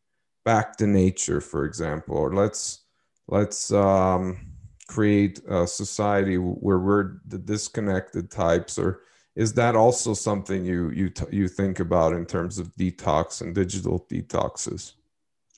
[0.44, 2.82] back to nature, for example, or let's
[3.28, 4.52] let's um,
[4.86, 9.00] create a society where we're the disconnected types, or
[9.34, 14.06] is that also something you you you think about in terms of detox and digital
[14.10, 14.94] detoxes?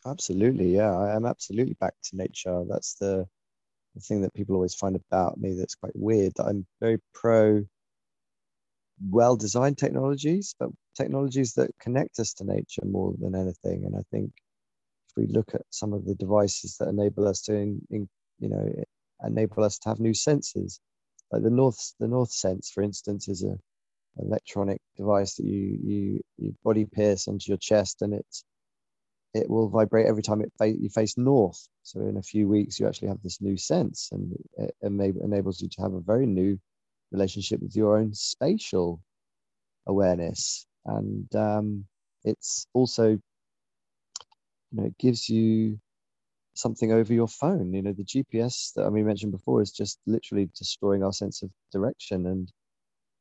[0.06, 2.64] Absolutely, yeah, I am absolutely back to nature.
[2.68, 3.26] That's the
[3.94, 6.32] the thing that people always find about me that's quite weird.
[6.36, 7.64] That I'm very pro
[9.10, 13.84] well designed technologies, but technologies that connect us to nature more than anything.
[13.84, 14.30] And I think
[15.08, 18.08] if we look at some of the devices that enable us to, in, in,
[18.38, 18.72] you know,
[19.24, 20.80] enable us to have new senses,
[21.32, 23.58] like the North, the North Sense, for instance, is a
[24.18, 28.44] electronic device that you you you body pierce onto your chest, and it's
[29.34, 31.68] it will vibrate every time it fa- you face north.
[31.82, 35.60] So in a few weeks, you actually have this new sense, and it, it enables
[35.60, 36.58] you to have a very new
[37.12, 39.00] relationship with your own spatial
[39.86, 41.84] awareness and um,
[42.24, 43.20] it's also you
[44.72, 45.78] know it gives you
[46.54, 50.48] something over your phone you know the gps that we mentioned before is just literally
[50.56, 52.52] destroying our sense of direction and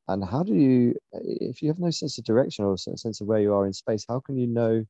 [0.07, 3.39] and how do you if you have no sense of direction or sense of where
[3.41, 4.83] you are in space how can you know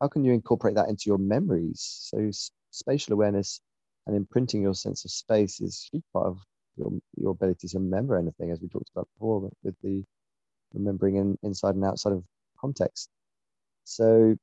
[0.00, 2.30] how can you incorporate that into your memories so
[2.70, 3.60] spatial awareness
[4.06, 6.38] and imprinting your sense of space is a huge part of
[6.76, 10.04] your, your ability to remember anything, as we talked about before, with the
[10.74, 12.24] remembering in, inside and outside of
[12.60, 13.10] context.
[13.84, 14.36] So,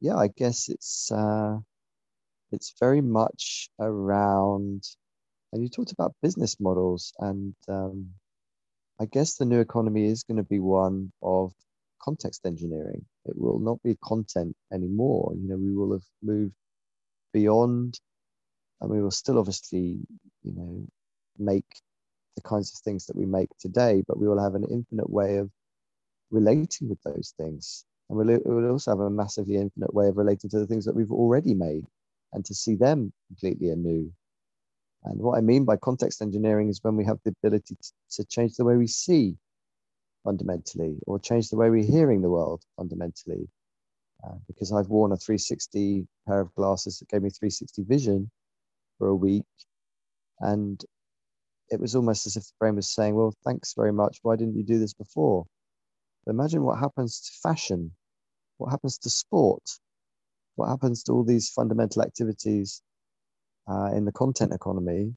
[0.00, 1.58] yeah, I guess it's uh,
[2.52, 4.84] it's very much around.
[5.52, 8.10] And you talked about business models, and um,
[9.00, 11.52] I guess the new economy is going to be one of
[12.02, 13.04] context engineering.
[13.24, 15.32] It will not be content anymore.
[15.36, 16.54] You know, we will have moved
[17.32, 17.98] beyond,
[18.80, 19.96] and we will still obviously,
[20.42, 20.86] you know,
[21.38, 21.66] make
[22.36, 25.36] the kinds of things that we make today, but we will have an infinite way
[25.38, 25.50] of
[26.30, 27.84] relating with those things.
[28.08, 30.94] And we'll, we'll also have a massively infinite way of relating to the things that
[30.94, 31.84] we've already made
[32.32, 34.12] and to see them completely anew.
[35.04, 38.24] And what I mean by context engineering is when we have the ability to, to
[38.24, 39.36] change the way we see
[40.24, 43.48] fundamentally or change the way we're hearing the world fundamentally.
[44.24, 48.30] Uh, because I've worn a 360 pair of glasses that gave me 360 vision
[48.98, 49.44] for a week.
[50.40, 50.84] And
[51.70, 54.18] it was almost as if the brain was saying, Well, thanks very much.
[54.22, 55.46] Why didn't you do this before?
[56.24, 57.92] But imagine what happens to fashion,
[58.56, 59.62] what happens to sport,
[60.58, 62.82] what happens to all these fundamental activities
[63.70, 65.14] uh, in the content economy,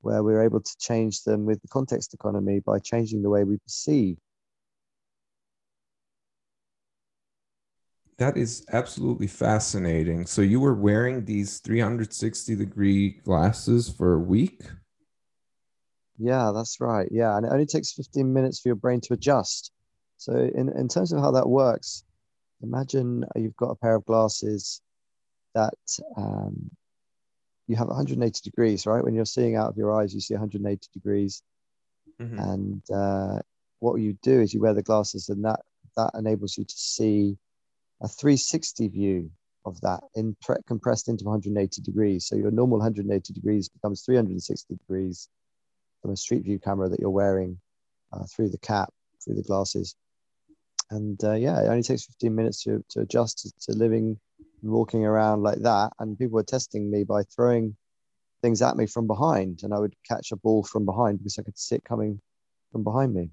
[0.00, 3.56] where we're able to change them with the context economy by changing the way we
[3.58, 4.16] perceive.
[8.18, 10.26] That is absolutely fascinating.
[10.26, 14.62] So you were wearing these 360 degree glasses for a week?
[16.16, 17.08] Yeah, that's right.
[17.10, 19.72] Yeah, and it only takes 15 minutes for your brain to adjust.
[20.16, 22.04] So, in, in terms of how that works,
[22.64, 24.80] imagine you've got a pair of glasses
[25.54, 25.74] that
[26.16, 26.70] um,
[27.66, 29.04] you have 180 degrees, right?
[29.04, 31.42] When you're seeing out of your eyes, you see 180 degrees.
[32.20, 32.38] Mm-hmm.
[32.38, 33.38] And uh,
[33.80, 35.60] what you do is you wear the glasses, and that
[35.96, 37.36] that enables you to see
[38.02, 39.30] a 360 view
[39.64, 42.26] of that in pre- compressed into 180 degrees.
[42.26, 45.28] So your normal 180 degrees becomes 360 degrees
[46.02, 47.58] from a street view camera that you're wearing
[48.12, 48.92] uh, through the cap,
[49.24, 49.96] through the glasses.
[50.94, 54.18] And uh, yeah, it only takes 15 minutes to, to adjust to, to living
[54.62, 55.92] and walking around like that.
[55.98, 57.76] And people were testing me by throwing
[58.42, 61.42] things at me from behind, and I would catch a ball from behind because I
[61.42, 62.20] could see it coming
[62.72, 63.30] from behind me.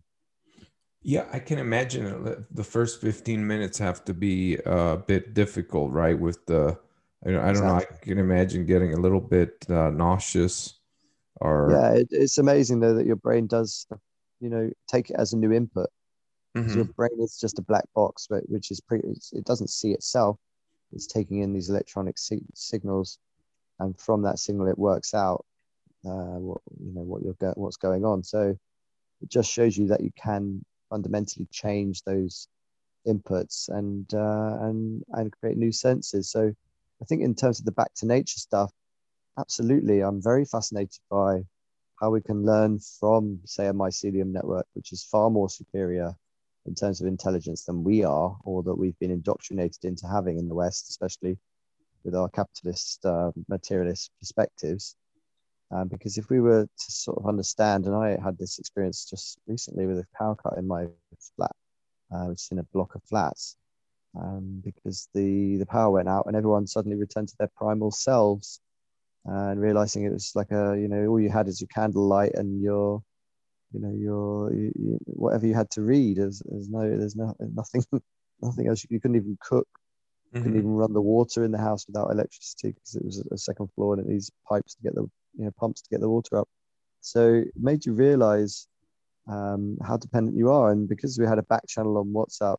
[1.03, 6.17] Yeah, I can imagine the first 15 minutes have to be a bit difficult, right?
[6.17, 6.77] With the,
[7.25, 7.67] I don't exactly.
[7.67, 10.75] know, I can imagine getting a little bit uh, nauseous
[11.35, 11.71] or.
[11.71, 13.87] Yeah, it, it's amazing though that your brain does,
[14.39, 15.89] you know, take it as a new input.
[16.55, 16.75] Mm-hmm.
[16.75, 20.37] Your brain is just a black box, but which is pretty, it doesn't see itself.
[20.93, 23.17] It's taking in these electronic sig- signals,
[23.79, 25.45] and from that signal, it works out
[26.05, 28.23] uh, what you know what you're go- what's going on.
[28.23, 28.49] So
[29.21, 32.49] it just shows you that you can fundamentally change those
[33.07, 36.29] inputs and uh, and and create new senses.
[36.29, 36.53] So
[37.01, 38.71] I think in terms of the back to nature stuff,
[39.37, 41.43] absolutely, I'm very fascinated by
[41.99, 46.13] how we can learn from, say, a mycelium network, which is far more superior
[46.65, 50.47] in terms of intelligence than we are, or that we've been indoctrinated into having in
[50.47, 51.37] the West, especially
[52.03, 54.95] with our capitalist, uh, materialist perspectives.
[55.71, 59.39] Um, because if we were to sort of understand, and I had this experience just
[59.47, 60.87] recently with a power cut in my
[61.37, 61.55] flat,
[62.13, 63.55] uh, which is in a block of flats,
[64.19, 68.59] um, because the the power went out and everyone suddenly returned to their primal selves,
[69.23, 72.61] and realizing it was like a you know all you had is your candlelight and
[72.61, 73.01] your
[73.73, 76.17] you know your you, you, whatever you had to read.
[76.17, 77.83] There's, there's no there's no nothing
[78.41, 78.85] nothing else.
[78.89, 79.67] You couldn't even cook
[80.33, 80.43] mm-hmm.
[80.43, 83.69] couldn't even run the water in the house without electricity because it was a second
[83.75, 85.03] floor and it needs pipes to get the
[85.37, 86.47] you know pumps to get the water up.
[87.01, 88.67] So it made you realize
[89.27, 90.71] um, how dependent you are.
[90.71, 92.57] And because we had a back channel on WhatsApp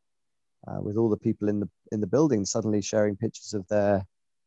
[0.66, 4.04] uh, with all the people in the in the building suddenly sharing pictures of their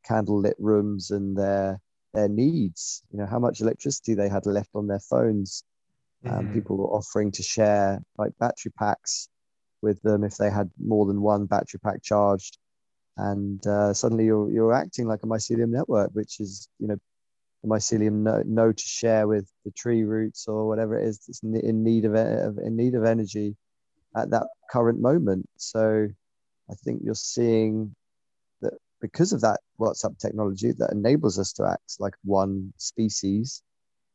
[0.08, 1.80] candlelit rooms and their
[2.14, 5.64] their needs, you know, how much electricity they had left on their phones.
[6.26, 6.54] Um, mm-hmm.
[6.54, 9.30] People were offering to share like battery packs
[9.82, 12.58] with them if they had more than one battery pack charged
[13.18, 16.98] and uh, suddenly you're you're acting like a mycelium network, which is you know
[17.64, 21.42] the mycelium know, know to share with the tree roots or whatever it is that's
[21.44, 23.56] in need of, of in need of energy
[24.16, 25.48] at that current moment.
[25.58, 26.08] So
[26.70, 27.96] I think you're seeing
[28.62, 33.62] that because of that WhatsApp technology that enables us to act like one species,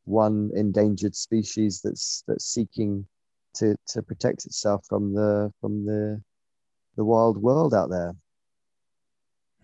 [0.05, 3.05] one endangered species that's that's seeking
[3.53, 6.21] to to protect itself from the from the
[6.97, 8.13] the wild world out there.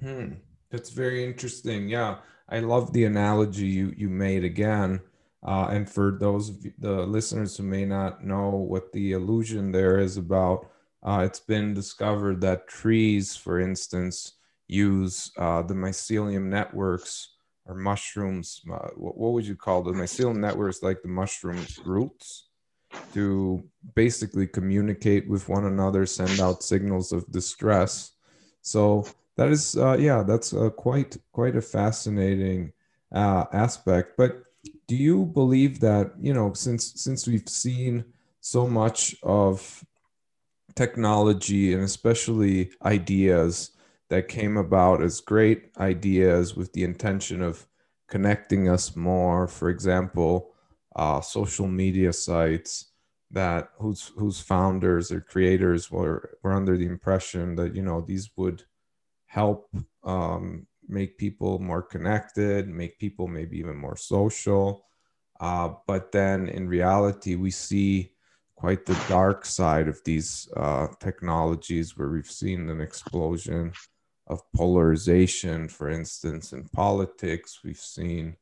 [0.02, 0.34] Hmm.
[0.70, 1.90] That's very interesting.
[1.90, 2.18] Yeah,
[2.50, 5.02] I love the analogy you you made again.
[5.46, 10.00] Uh, and for those of the listeners who may not know what the illusion there
[10.00, 10.68] is about,
[11.04, 14.34] uh, it's been discovered that trees, for instance,
[14.68, 17.37] use uh, the mycelium networks
[17.68, 18.62] or mushrooms.
[18.72, 22.50] Uh, what, would you call the mycelium networks, like the mushrooms' roots,
[23.14, 23.64] to
[23.96, 28.12] basically communicate with one another, send out signals of distress.
[28.62, 29.06] So
[29.38, 32.74] that is uh, yeah that's uh, quite quite a fascinating
[33.14, 34.44] uh, aspect but
[34.88, 38.04] do you believe that you know since since we've seen
[38.42, 39.86] so much of
[40.76, 43.72] technology and especially ideas
[44.10, 47.68] that came about as great ideas with the intention of
[48.08, 50.54] connecting us more for example
[50.96, 52.92] uh, social media sites
[53.32, 58.30] that whose whose founders or creators were were under the impression that you know these
[58.38, 58.64] would
[59.26, 59.70] help
[60.04, 64.86] um, make people more connected, make people maybe even more social.
[65.40, 68.14] Uh, but then in reality, we see
[68.56, 73.72] quite the dark side of these uh, technologies where we've seen an explosion
[74.28, 77.62] of polarization, for instance, in politics.
[77.64, 78.36] We've seen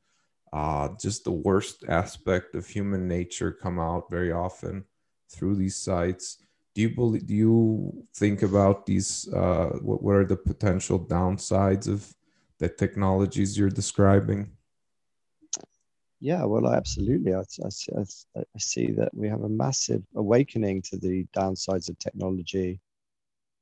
[0.52, 4.86] uh, just the worst aspect of human nature come out very often
[5.30, 6.38] through these sites.
[6.74, 11.88] Do you believe do you think about these uh, what, what are the potential downsides
[11.88, 12.14] of
[12.60, 14.52] the technologies you're describing?
[16.20, 17.34] Yeah well absolutely.
[17.34, 18.02] I, I,
[18.40, 22.80] I see that we have a massive awakening to the downsides of technology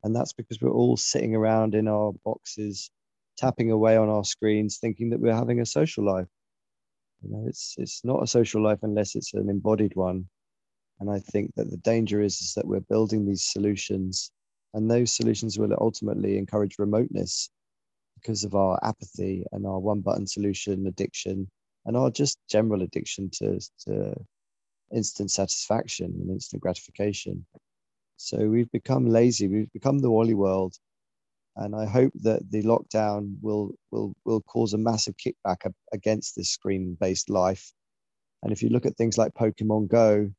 [0.03, 2.89] and that's because we're all sitting around in our boxes
[3.37, 6.27] tapping away on our screens thinking that we're having a social life
[7.21, 10.27] you know it's it's not a social life unless it's an embodied one
[10.99, 14.31] and I think that the danger is, is that we're building these solutions,
[14.73, 17.49] and those solutions will ultimately encourage remoteness
[18.15, 21.49] because of our apathy and our one button solution addiction
[21.85, 24.15] and our just general addiction to, to
[24.93, 27.45] instant satisfaction and instant gratification.
[28.17, 30.75] So we've become lazy, we've become the WALL-E world.
[31.55, 36.49] And I hope that the lockdown will, will, will cause a massive kickback against this
[36.49, 37.71] screen based life.
[38.41, 40.31] And if you look at things like Pokemon Go,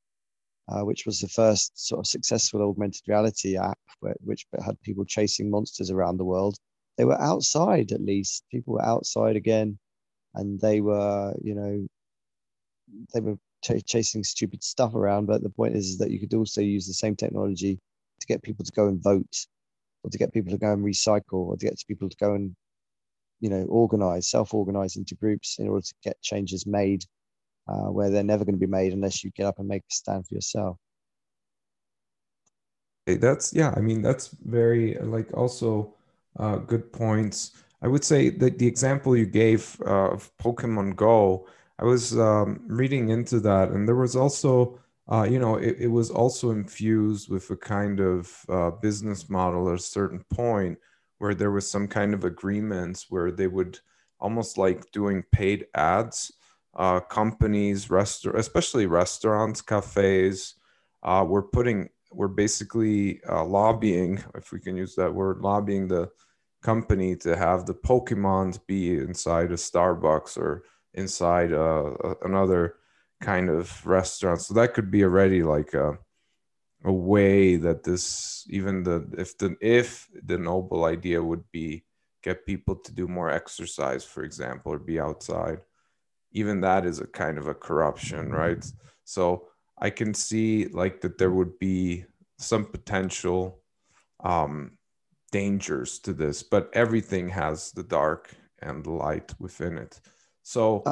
[0.68, 5.04] uh, which was the first sort of successful augmented reality app, where, which had people
[5.04, 6.56] chasing monsters around the world.
[6.96, 8.44] They were outside, at least.
[8.50, 9.78] People were outside again,
[10.34, 11.86] and they were, you know,
[13.12, 15.26] they were ch- chasing stupid stuff around.
[15.26, 17.80] But the point is, is that you could also use the same technology
[18.20, 19.46] to get people to go and vote,
[20.02, 22.54] or to get people to go and recycle, or to get people to go and,
[23.40, 27.04] you know, organize, self-organize into groups in order to get changes made
[27.68, 29.94] uh, where they're never going to be made unless you get up and make a
[29.94, 30.76] stand for yourself.
[33.06, 33.74] That's yeah.
[33.76, 35.94] I mean, that's very like also
[36.38, 37.52] uh, good points.
[37.82, 41.46] I would say that the example you gave uh, of Pokemon Go,
[41.78, 44.78] I was um, reading into that, and there was also,
[45.10, 49.68] uh, you know, it, it, was also infused with a kind of uh, business model
[49.68, 50.78] at a certain point
[51.18, 53.78] where there was some kind of agreements where they would
[54.20, 56.32] almost like doing paid ads
[56.76, 60.54] uh, companies, restaurant, especially restaurants, cafes,
[61.02, 66.08] uh, we're putting, we're basically uh, lobbying, if we can use that word, lobbying the
[66.62, 70.64] company to have the Pokemons be inside a Starbucks or
[70.94, 71.92] inside uh,
[72.22, 72.76] another
[73.20, 74.40] kind of restaurant.
[74.40, 75.98] So that could be already like a,
[76.84, 81.84] a way that this, even the if the if the noble idea would be
[82.22, 85.60] get people to do more exercise, for example, or be outside
[86.34, 88.64] even that is a kind of a corruption, right?
[89.04, 92.04] So I can see like that there would be
[92.38, 93.60] some potential
[94.22, 94.72] um,
[95.30, 100.00] dangers to this, but everything has the dark and light within it.
[100.46, 100.82] So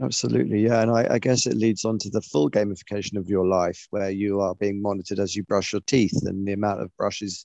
[0.00, 3.44] absolutely, yeah, and I, I, guess it leads on to the full gamification of your
[3.44, 6.96] life, where you are being monitored as you brush your teeth, and the amount of
[6.96, 7.44] brushes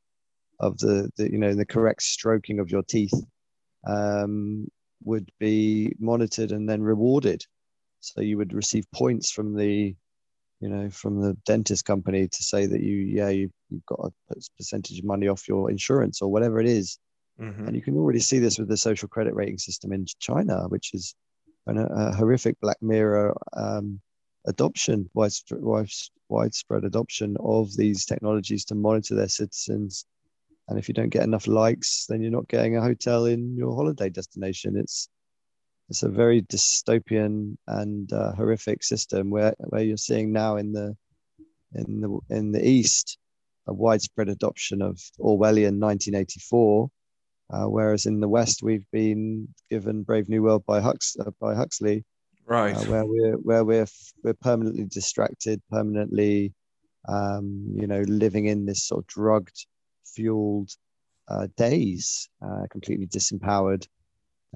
[0.60, 3.14] of the, the you know the correct stroking of your teeth
[3.88, 4.68] um,
[5.04, 7.44] would be monitored and then rewarded.
[8.00, 9.96] So you would receive points from the,
[10.60, 14.36] you know, from the dentist company to say that you, yeah, you, you've got a
[14.58, 17.00] percentage of money off your insurance or whatever it is.
[17.40, 17.68] Mm-hmm.
[17.68, 20.94] And you can already see this with the social credit rating system in China, which
[20.94, 21.16] is
[21.68, 24.00] an, a horrific Black Mirror um,
[24.46, 25.62] adoption, widespread,
[26.30, 30.06] widespread adoption of these technologies to monitor their citizens.
[30.68, 33.76] And if you don't get enough likes then you're not getting a hotel in your
[33.76, 34.78] holiday destination.
[34.78, 35.10] It's
[35.90, 40.96] it's a very dystopian and uh, horrific system where where you're seeing now in the
[41.76, 43.20] in the in the east
[43.68, 46.90] a widespread adoption of Orwellian 1984
[47.52, 51.56] uh, whereas in the west we've been given Brave New World by Hux uh, by
[51.56, 52.04] Huxley
[52.46, 53.88] right uh, where we're where we're
[54.24, 56.54] we're permanently distracted permanently
[57.08, 59.66] um, you know living in this sort of drugged
[60.06, 60.72] fueled
[61.28, 63.88] uh, days, uh, completely disempowered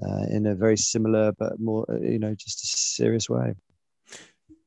[0.02, 3.54] uh, in a very similar but more, you know, just a serious way.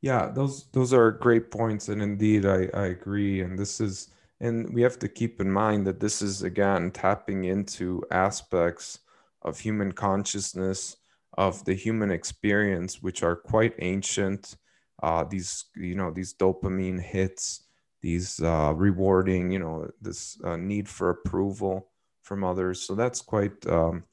[0.02, 3.42] Yeah, those those are great points, and indeed, I, I agree.
[3.42, 4.10] And this is,
[4.44, 9.00] and we have to keep in mind that this is again tapping into aspects
[9.42, 10.98] of human consciousness,
[11.38, 14.58] of the human experience, which are quite ancient.
[15.02, 17.64] Uh, these, you know, these dopamine hits,
[18.02, 21.88] these uh, rewarding, you know, this uh, need for approval
[22.22, 22.82] from others.
[22.82, 24.04] So that's quite um,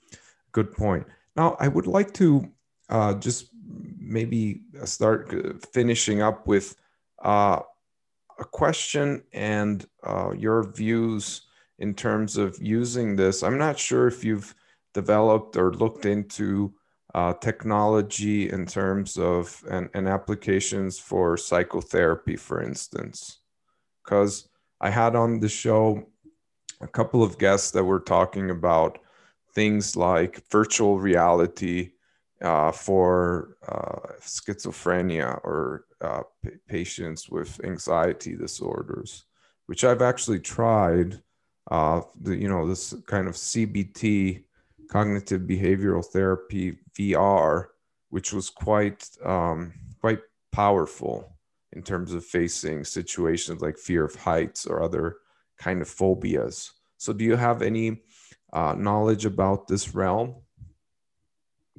[0.53, 1.07] good point.
[1.35, 2.49] Now, I would like to
[2.89, 3.49] uh, just
[3.99, 6.77] maybe start uh, finishing up with
[7.23, 7.61] uh,
[8.41, 11.43] a question and uh, your views
[11.79, 13.43] in terms of using this.
[13.43, 14.55] I'm not sure if you've
[14.95, 16.75] developed or looked into
[17.15, 23.41] uh, technology in terms of and, and applications for psychotherapy, for instance
[24.11, 24.49] because
[24.81, 26.07] I had on the show
[26.81, 28.99] a couple of guests that were talking about
[29.55, 31.91] things like virtual reality
[32.43, 39.25] uh, for uh, schizophrenia or uh, p- patients with anxiety disorders,
[39.67, 41.23] which I've actually tried.
[41.71, 44.43] Uh, the, you know, this kind of CBT,
[44.89, 47.67] cognitive behavioral therapy VR,
[48.09, 50.21] which was quite um, quite
[50.51, 51.37] powerful
[51.73, 55.19] in terms of facing situations like fear of heights or other
[55.59, 56.73] kind of phobias.
[56.97, 58.03] So, do you have any
[58.53, 60.37] uh, knowledge about this realm?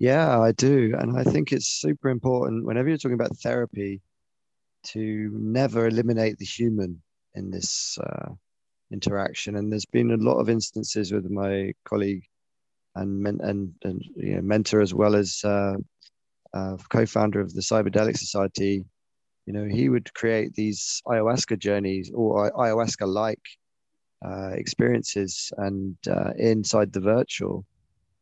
[0.02, 0.96] Yeah, I do.
[0.98, 4.02] And I think it's super important whenever you're talking about therapy
[4.94, 7.02] to never eliminate the human
[7.36, 8.32] in this uh,
[8.92, 9.56] interaction.
[9.58, 12.24] And there's been a lot of instances with my colleague
[12.96, 15.76] and men- and, and you know, mentor as well as uh,
[16.54, 18.86] uh, co-founder of the Cyberdelic Society,
[19.48, 23.42] you know, he would create these ayahuasca journeys or ayahuasca like
[24.26, 27.66] uh, experiences and uh, inside the virtual.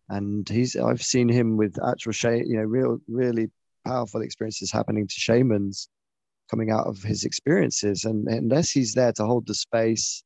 [0.09, 3.49] And he's, I've seen him with actual, sh- you know, real, really
[3.85, 5.89] powerful experiences happening to shamans
[6.49, 8.05] coming out of his experiences.
[8.05, 10.23] And unless he's there to hold the space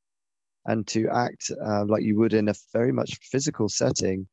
[0.65, 4.27] and to act uh, like you would in a very much physical setting,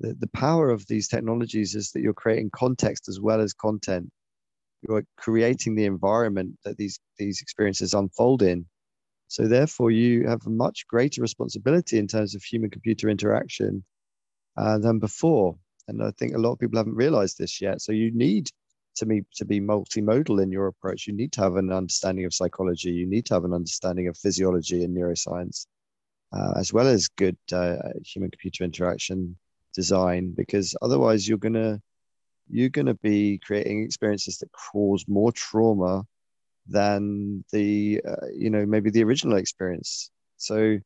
[0.00, 4.10] the, the power of these technologies is that you're creating context as well as content.
[4.86, 8.66] You're creating the environment that these, these experiences unfold in.
[9.28, 13.82] So therefore, you have a much greater responsibility in terms of human computer interaction
[14.56, 15.56] uh, than before.
[15.88, 17.80] And I think a lot of people haven't realized this yet.
[17.80, 18.48] So you need
[18.96, 21.06] to be to be multimodal in your approach.
[21.06, 22.90] You need to have an understanding of psychology.
[22.90, 25.66] You need to have an understanding of physiology and neuroscience,
[26.32, 29.36] uh, as well as good uh, human computer interaction
[29.74, 30.32] design.
[30.36, 31.80] Because otherwise, you're gonna
[32.48, 36.04] you're gonna be creating experiences that cause more trauma
[36.66, 40.10] than the uh, you know maybe the original experience.
[40.36, 40.78] So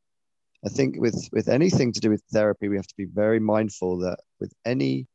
[0.65, 3.99] I think with with anything to do with therapy, we have to be very mindful
[3.99, 5.07] that with any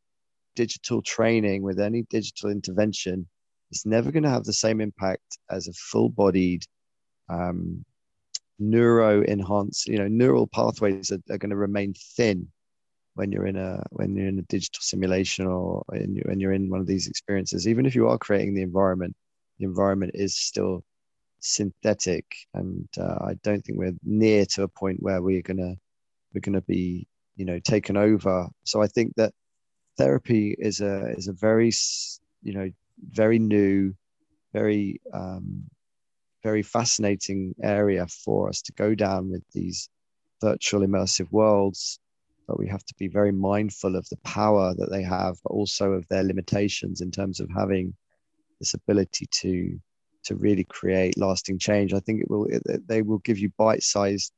[0.57, 3.29] digital training, with any digital intervention,
[3.71, 6.65] it's never going to have the same impact as a full-bodied
[7.29, 7.85] um,
[8.59, 9.87] neuro enhanced.
[9.87, 12.49] You know, neural pathways are, are going to remain thin
[13.15, 16.71] when you're in a when you're in a digital simulation or in, when you're in
[16.71, 17.69] one of these experiences.
[17.69, 19.15] Even if you are creating the environment,
[19.59, 20.83] the environment is still
[21.45, 22.25] synthetic,
[22.55, 25.75] and uh, I don't think we're near to a point where we're gonna
[26.35, 28.49] we're gonna be you know taken over.
[28.65, 29.33] So I think that
[29.99, 31.71] therapy is a is a very
[32.43, 32.71] you know
[33.11, 33.95] very new,
[34.53, 35.65] very um,
[36.43, 39.89] very fascinating area for us to go down with these
[40.41, 42.01] virtual immersive worlds
[42.47, 45.93] but we have to be very mindful of the power that they have but also
[45.93, 47.95] of their limitations in terms of having
[48.61, 49.81] this ability to
[50.25, 51.93] to really create lasting change.
[51.93, 54.33] I think it will it, they will give you bite-sized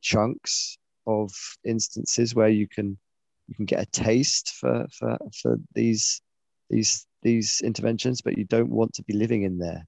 [0.00, 1.30] chunks of
[1.64, 2.96] instances where you can
[3.48, 6.20] you can get a taste for for for these
[6.70, 9.86] these these interventions, but you don't want to be living in there.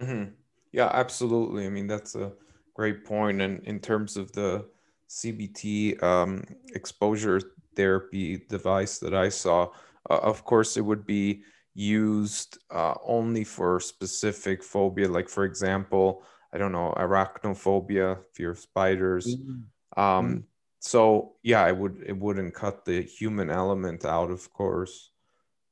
[0.00, 0.30] Mm-hmm.
[0.72, 1.66] Yeah, absolutely.
[1.66, 2.32] I mean, that's a
[2.74, 3.40] great point.
[3.40, 4.66] And in terms of the
[5.08, 6.44] CBT um,
[6.74, 7.40] exposure
[7.76, 9.68] therapy device that I saw,
[10.10, 11.42] uh, of course, it would be
[11.74, 18.58] used uh, only for specific phobia, like for example, I don't know, arachnophobia, fear of
[18.58, 19.36] spiders.
[19.36, 20.00] Mm-hmm.
[20.00, 20.38] Um, mm-hmm.
[20.80, 25.10] So yeah, it would it wouldn't cut the human element out, of course.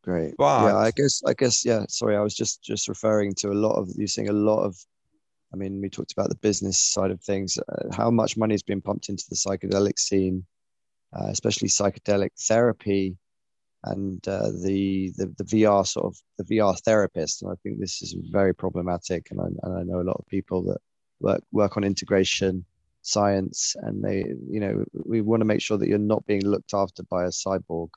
[0.02, 0.34] Great.
[0.36, 1.84] But yeah, I guess I guess yeah.
[1.88, 4.76] Sorry, I was just just referring to a lot of using a lot of.
[5.54, 7.58] I mean, we talked about the business side of things.
[7.58, 10.46] Uh, how much money has been pumped into the psychedelic scene,
[11.14, 13.18] uh, especially psychedelic therapy
[13.84, 17.42] and uh, the, the the VR sort of the VR therapist.
[17.42, 19.30] And I think this is very problematic.
[19.30, 20.78] And I, and I know a lot of people that
[21.20, 22.64] work work on integration
[23.02, 26.74] science, and they you know we want to make sure that you're not being looked
[26.74, 27.88] after by a cyborg.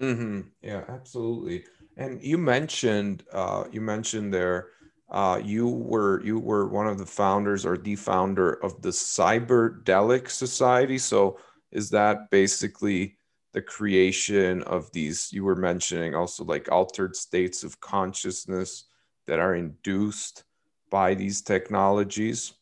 [0.00, 0.40] Mm-hmm.
[0.62, 1.64] Yeah, absolutely.
[1.96, 4.68] And you mentioned uh, you mentioned there.
[5.10, 10.30] Uh, you were you were one of the founders or the founder of the Cyberdelic
[10.30, 10.96] Society.
[10.96, 11.38] So
[11.70, 13.16] is that basically
[13.52, 18.84] the creation of these you were mentioning also like altered states of consciousness
[19.26, 20.44] that are induced
[20.90, 22.54] by these technologies?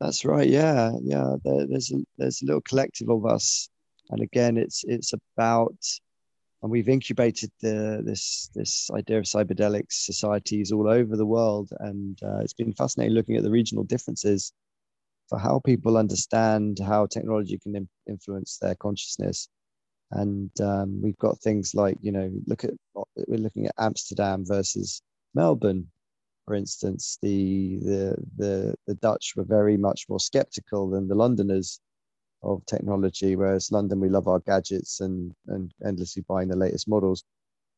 [0.00, 3.68] That's right yeah yeah there, there's a there's a little collective of us
[4.10, 5.76] and again it's it's about
[6.62, 12.18] and we've incubated the, this this idea of cyberdelic societies all over the world and
[12.22, 14.52] uh, it's been fascinating looking at the regional differences
[15.28, 19.48] for how people understand how technology can Im- influence their consciousness
[20.12, 22.70] and um, we've got things like you know look at
[23.28, 25.02] we're looking at amsterdam versus
[25.34, 25.86] melbourne
[26.50, 27.16] for instance.
[27.22, 31.78] The the the, the dutch were very much more skeptical than the londoners
[32.42, 37.22] of technology whereas london we love our gadgets and and endlessly buying the latest models.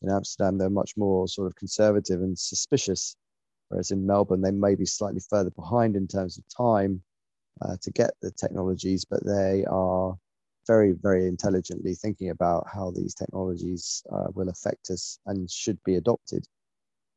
[0.01, 3.15] In amsterdam they're much more sort of conservative and suspicious
[3.69, 7.03] whereas in melbourne they may be slightly further behind in terms of time
[7.61, 10.17] uh, to get the technologies but they are
[10.67, 15.97] very, very intelligently thinking about how these technologies uh, will affect us and should be
[15.97, 16.47] adopted.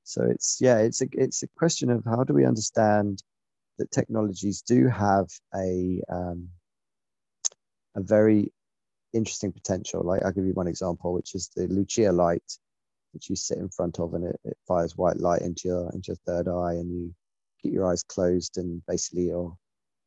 [0.04, 3.24] So it's yeah, it's a it's a question of how do we understand
[3.78, 6.50] that technologies do have a um,
[7.96, 8.52] a very
[9.14, 10.04] interesting potential.
[10.04, 12.58] Like I'll give you one example, which is the Lucia light,
[13.14, 16.10] which you sit in front of and it, it fires white light into your into
[16.10, 17.16] your third eye, and you
[17.62, 19.58] keep your eyes closed, and basically you're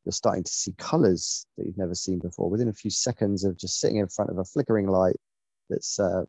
[0.09, 2.49] you're starting to see colors that you've never seen before.
[2.49, 5.17] Within a few seconds of just sitting in front of a flickering light
[5.69, 6.25] that's uh,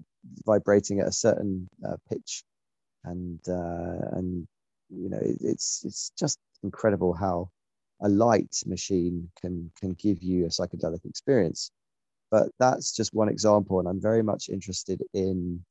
[0.46, 2.44] vibrating at a certain uh, pitch.
[3.06, 4.46] And uh, and
[4.90, 7.50] you know it, it's it's just incredible how
[8.02, 11.72] a light machine can can give you a psychedelic experience.
[12.30, 15.66] But that's just one example and i'm very much interested in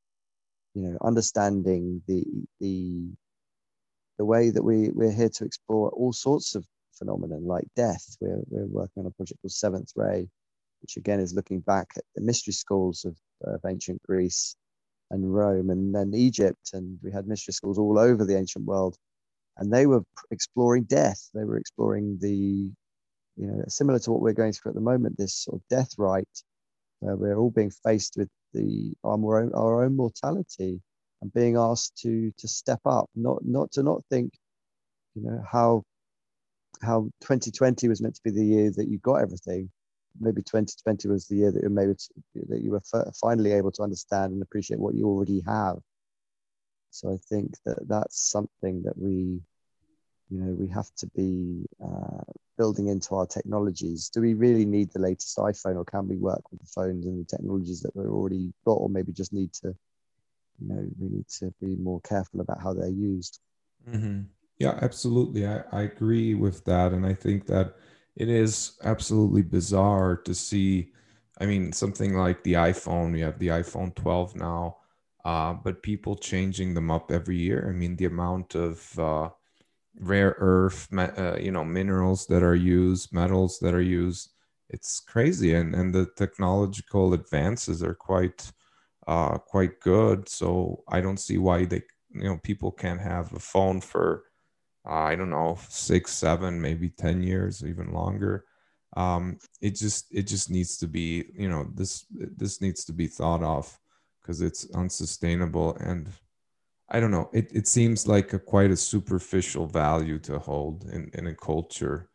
[0.74, 2.24] you know understanding the
[2.58, 3.12] the
[4.18, 6.66] the way that we we're here to explore all sorts of
[6.98, 8.16] phenomenon like death.
[8.20, 10.28] We're we're working on a project called Seventh Ray,
[10.82, 14.56] which again is looking back at the mystery schools of, of ancient Greece
[15.10, 18.96] and Rome and then Egypt, and we had mystery schools all over the ancient world,
[19.56, 21.28] and they were exploring death.
[21.34, 22.70] They were exploring the,
[23.36, 25.94] you know, similar to what we're going through at the moment, this sort of death
[25.98, 26.42] rite,
[27.00, 30.80] where we're all being faced with the our own, our own mortality
[31.20, 34.32] and being asked to to step up, not not to not think,
[35.14, 35.82] you know, how
[36.82, 39.70] how 2020 was meant to be the year that you got everything.
[40.20, 41.94] Maybe 2020 was the year that you maybe
[42.48, 45.76] that you were finally able to understand and appreciate what you already have.
[46.90, 49.40] So I think that that's something that we,
[50.30, 52.24] you know, we have to be uh,
[52.56, 54.08] building into our technologies.
[54.08, 57.24] Do we really need the latest iPhone, or can we work with the phones and
[57.24, 59.74] the technologies that we've already got, or maybe just need to
[60.60, 63.40] you know we need to be more careful about how they're used
[63.88, 64.22] mm-hmm.
[64.58, 67.76] Yeah absolutely I, I agree with that and i think that
[68.16, 70.92] it is absolutely bizarre to see
[71.40, 74.76] i mean something like the iphone we have the iphone 12 now
[75.24, 79.28] uh, but people changing them up every year i mean the amount of uh,
[80.00, 84.32] rare earth uh, you know minerals that are used metals that are used
[84.70, 88.52] it's crazy and and the technological advances are quite
[89.06, 90.28] uh, quite good.
[90.28, 91.82] So I don't see why they,
[92.14, 94.24] you know, people can't have a phone for,
[94.88, 98.44] I don't know, six, seven, maybe 10 years, even longer.
[98.96, 103.06] Um, it just, it just needs to be, you know, this, this needs to be
[103.06, 103.78] thought of
[104.20, 105.76] because it's unsustainable.
[105.76, 106.08] And
[106.88, 111.10] I don't know, it, it seems like a quite a superficial value to hold in,
[111.14, 112.08] in a culture.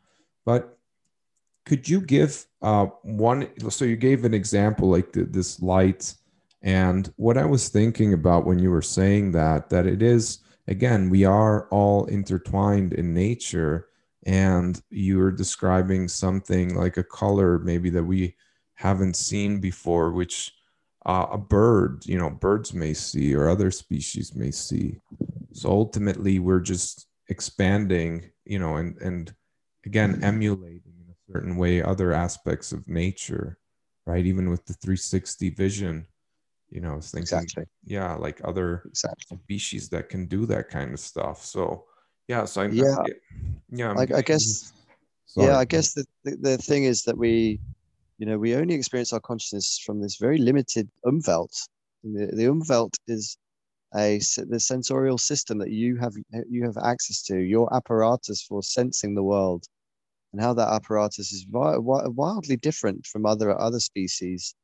[0.45, 0.77] But
[1.65, 3.47] could you give uh, one?
[3.69, 6.13] So you gave an example like the, this light
[6.63, 11.09] and what I was thinking about when you were saying that, that it is, again,
[11.09, 13.87] we are all intertwined in nature.
[14.25, 18.35] And you're describing something like a color maybe that we
[18.75, 20.53] haven't seen before, which
[21.05, 24.99] uh, a bird, you know, birds may see or other species may see.
[25.51, 29.33] So ultimately, we're just expanding, you know, and, and
[29.85, 33.57] again, emulating in a certain way other aspects of nature,
[34.05, 34.25] right?
[34.25, 36.07] Even with the 360 vision
[36.73, 37.65] you know, I was thinking, exactly.
[37.85, 39.37] yeah, like other exactly.
[39.43, 41.45] species that can do that kind of stuff.
[41.45, 41.85] So,
[42.27, 43.05] yeah, so I'm, yeah, I'm,
[43.69, 44.73] yeah, I'm I, I, guess,
[45.27, 45.47] sorry.
[45.47, 47.59] yeah, I guess the, the, the thing is that we,
[48.17, 51.55] you know, we only experience our consciousness from this very limited umwelt.
[52.03, 53.37] The, the umwelt is
[53.95, 56.13] a the sensorial system that you have
[56.49, 59.65] you have access to, your apparatus for sensing the world,
[60.31, 64.55] and how that apparatus is wi- wildly different from other other species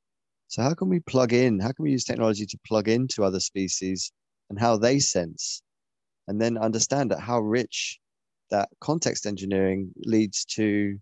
[0.50, 1.60] so how can we plug in?
[1.60, 4.12] How can we use technology to plug into other species
[4.50, 5.62] and how they sense,
[6.28, 8.00] and then understand that how rich
[8.50, 10.97] that context engineering leads to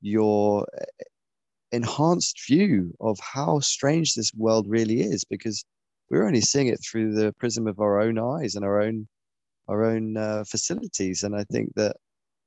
[0.00, 1.04] your eh,
[1.72, 5.62] enhanced view of how strange this world really is because
[6.08, 9.06] we're only seeing it through the prism of our own eyes and our own
[9.68, 11.94] our own uh, facilities and i think that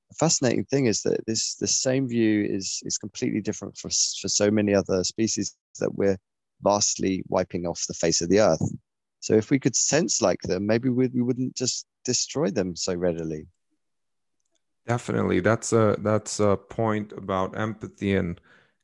[0.10, 4.28] the fascinating thing is that this the same view is is completely different for for
[4.28, 6.18] so many other species that we're
[6.64, 8.62] vastly wiping off the face of the earth.
[9.20, 12.96] So if we could sense like them, maybe we, we wouldn't just destroy them so
[12.96, 13.48] readily.
[14.88, 18.42] Definitely, that's a that's a point about empathy and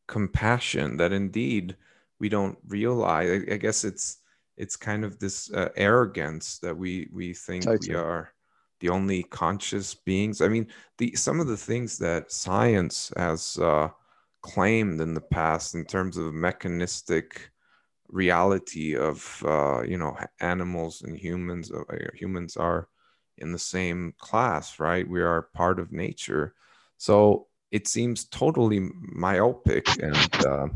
[0.07, 1.75] compassion that indeed
[2.19, 3.29] we don't realize.
[3.29, 4.17] I, I guess it's
[4.57, 7.89] it's kind of this uh, arrogance that we we think totally.
[7.89, 8.31] we are
[8.79, 10.41] the only conscious beings.
[10.41, 10.67] I mean,
[10.97, 13.89] the some of the things that science has uh,
[14.41, 17.49] claimed in the past in terms of mechanistic
[18.09, 21.83] reality of uh, you know animals and humans uh,
[22.13, 22.87] humans are
[23.37, 25.07] in the same class right?
[25.07, 26.55] We are part of nature.
[26.97, 30.67] So it seems totally myopic and uh,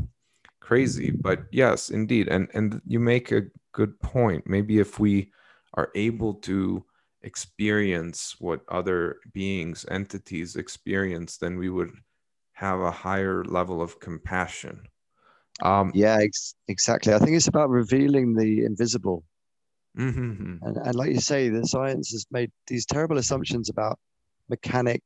[0.60, 4.46] crazy but yes indeed and and you make a good point.
[4.46, 5.32] Maybe if we
[5.74, 6.84] are able to
[7.22, 11.92] experience what other beings entities experience then we would
[12.52, 14.86] have a higher level of compassion
[15.62, 17.14] um, yeah, ex- exactly.
[17.14, 19.24] I think it's about revealing the invisible.
[19.96, 20.56] Mm-hmm.
[20.62, 23.98] And, and like you say, the science has made these terrible assumptions about
[24.48, 25.02] mechanic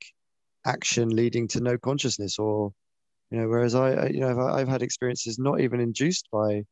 [0.65, 2.73] action leading to no consciousness, or
[3.31, 6.65] you know, whereas I, you know, I've, I've had experiences not even induced by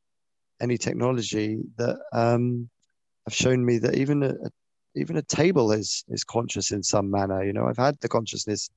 [0.61, 2.71] any technology that um,
[3.27, 4.51] have shown me that even a, a
[4.97, 7.43] even a table is is conscious in some manner.
[7.45, 8.71] You know, I've had the consciousness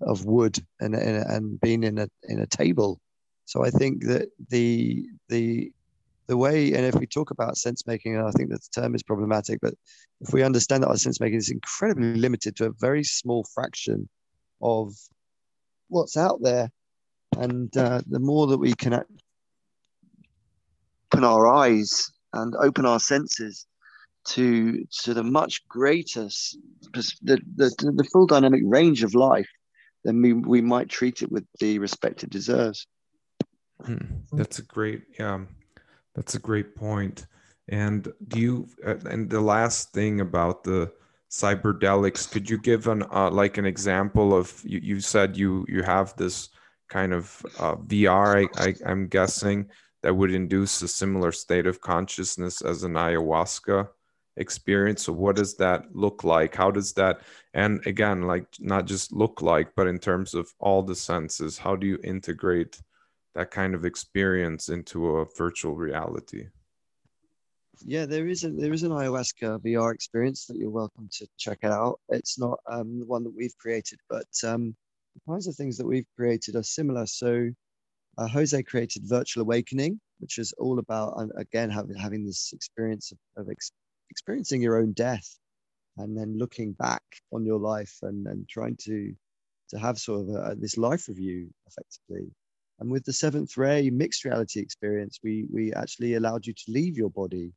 [0.00, 3.00] of wood and and, and been in a in a table
[3.52, 5.70] so I think that the the
[6.26, 8.94] the way, and if we talk about sense making, and I think that the term
[8.94, 9.74] is problematic, but
[10.22, 14.08] if we understand that our sense making is incredibly limited to a very small fraction
[14.62, 14.94] of
[15.88, 16.70] what's out there,
[17.36, 18.94] and uh, the more that we can
[21.12, 23.66] open our eyes and open our senses
[24.28, 26.24] to to the much greater
[26.94, 29.50] the, the, the full dynamic range of life,
[30.04, 32.86] then we, we might treat it with the respect it deserves.
[33.84, 33.96] Hmm.
[34.32, 35.40] That's a great, yeah,
[36.14, 37.26] that's a great point.
[37.68, 40.92] And do you, and the last thing about the
[41.30, 45.82] cyberdelics, could you give an, uh, like an example of, you, you said you, you
[45.82, 46.50] have this
[46.88, 49.68] kind of uh, VR, I, I, I'm guessing,
[50.02, 53.88] that would induce a similar state of consciousness as an ayahuasca
[54.36, 57.20] experience so what does that look like how does that
[57.52, 61.76] and again like not just look like but in terms of all the senses how
[61.76, 62.80] do you integrate
[63.34, 66.48] that kind of experience into a virtual reality.
[67.84, 71.64] Yeah there is a there is an ayahuasca vr experience that you're welcome to check
[71.64, 71.98] out.
[72.10, 74.76] It's not um, the one that we've created but um,
[75.14, 77.06] the kinds of things that we've created are similar.
[77.06, 77.50] So
[78.18, 83.18] uh, jose created virtual awakening which is all about again having having this experience of,
[83.36, 83.72] of ex-
[84.10, 85.38] experiencing your own death
[85.96, 87.02] and then looking back
[87.32, 89.14] on your life and, and trying to
[89.70, 92.30] to have sort of a, this life review effectively
[92.82, 96.96] and with the seventh ray mixed reality experience we we actually allowed you to leave
[96.96, 97.52] your body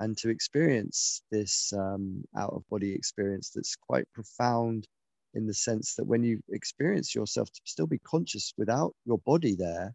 [0.00, 4.86] and to experience this um, out of body experience that's quite profound
[5.34, 9.54] in the sense that when you experience yourself to still be conscious without your body
[9.54, 9.94] there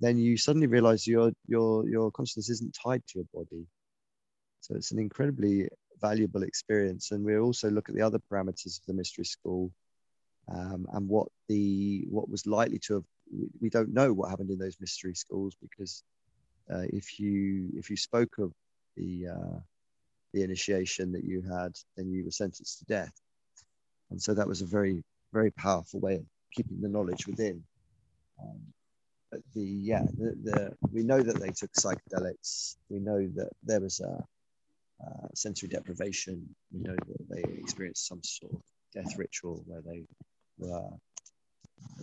[0.00, 3.66] then you suddenly realize your your your consciousness isn't tied to your body
[4.60, 5.68] so it's an incredibly
[6.02, 7.12] valuable experience.
[7.12, 9.72] And we also look at the other parameters of the mystery school
[10.48, 13.04] um, and what the what was likely to have.
[13.60, 16.02] We don't know what happened in those mystery schools because
[16.72, 18.52] uh, if you if you spoke of
[18.96, 19.58] the uh,
[20.32, 23.12] the initiation that you had, then you were sentenced to death.
[24.10, 25.02] And so that was a very
[25.32, 27.62] very powerful way of keeping the knowledge within.
[28.40, 28.60] Um,
[29.30, 32.76] but the yeah the, the we know that they took psychedelics.
[32.90, 34.24] We know that there was a
[35.04, 36.54] uh, sensory deprivation.
[36.72, 38.60] We know that they experienced some sort of
[38.94, 40.04] death ritual where they
[40.58, 40.90] were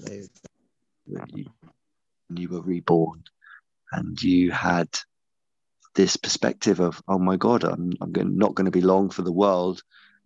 [0.06, 0.24] they
[1.34, 1.46] you,
[2.36, 3.24] you were reborn
[3.92, 4.88] and you had
[5.96, 9.32] this perspective of oh my god i'm, I'm not going to be long for the
[9.32, 9.82] world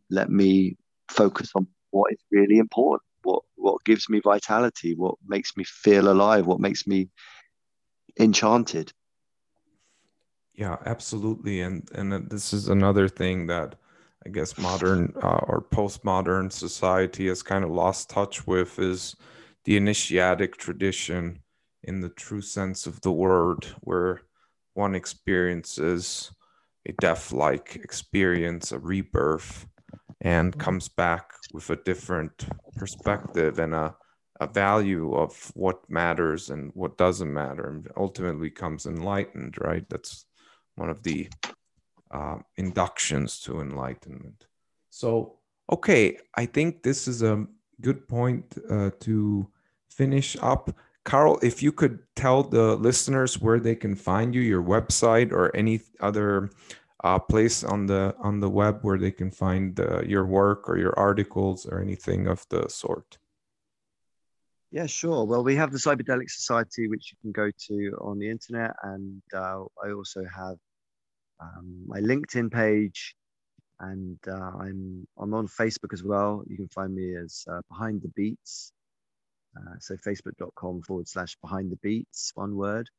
[0.09, 0.75] let me
[1.09, 6.11] focus on what is really important what what gives me vitality what makes me feel
[6.11, 7.09] alive what makes me
[8.19, 8.91] enchanted
[10.53, 11.61] yeah, absolutely.
[11.61, 13.75] And and this is another thing that
[14.25, 19.15] I guess modern uh, or postmodern society has kind of lost touch with is
[19.65, 21.39] the initiatic tradition
[21.83, 24.21] in the true sense of the word, where
[24.73, 26.31] one experiences
[26.87, 29.65] a death-like experience, a rebirth,
[30.21, 30.59] and mm-hmm.
[30.59, 32.45] comes back with a different
[32.75, 33.95] perspective and a,
[34.39, 39.55] a value of what matters and what doesn't matter, and ultimately comes enlightened.
[39.59, 39.85] Right?
[39.89, 40.25] That's
[40.75, 41.29] one of the
[42.11, 44.45] uh, inductions to enlightenment.
[44.89, 45.39] So,
[45.71, 47.45] okay, I think this is a
[47.81, 49.47] good point uh, to
[49.97, 50.75] finish up.
[51.03, 55.55] Carl, if you could tell the listeners where they can find you, your website or
[55.55, 56.49] any other
[57.03, 60.77] uh, place on the on the web where they can find uh, your work or
[60.77, 63.17] your articles or anything of the sort.
[64.71, 65.25] Yeah, sure.
[65.25, 69.21] Well, we have the Cyberdelic Society, which you can go to on the internet, and
[69.35, 70.57] uh, I also have
[71.39, 73.15] um, my LinkedIn page,
[73.81, 76.43] and uh, I'm I'm on Facebook as well.
[76.47, 78.71] You can find me as uh, Behind the Beats.
[79.55, 82.89] Uh, so facebook.com forward slash Behind the Beats, one word.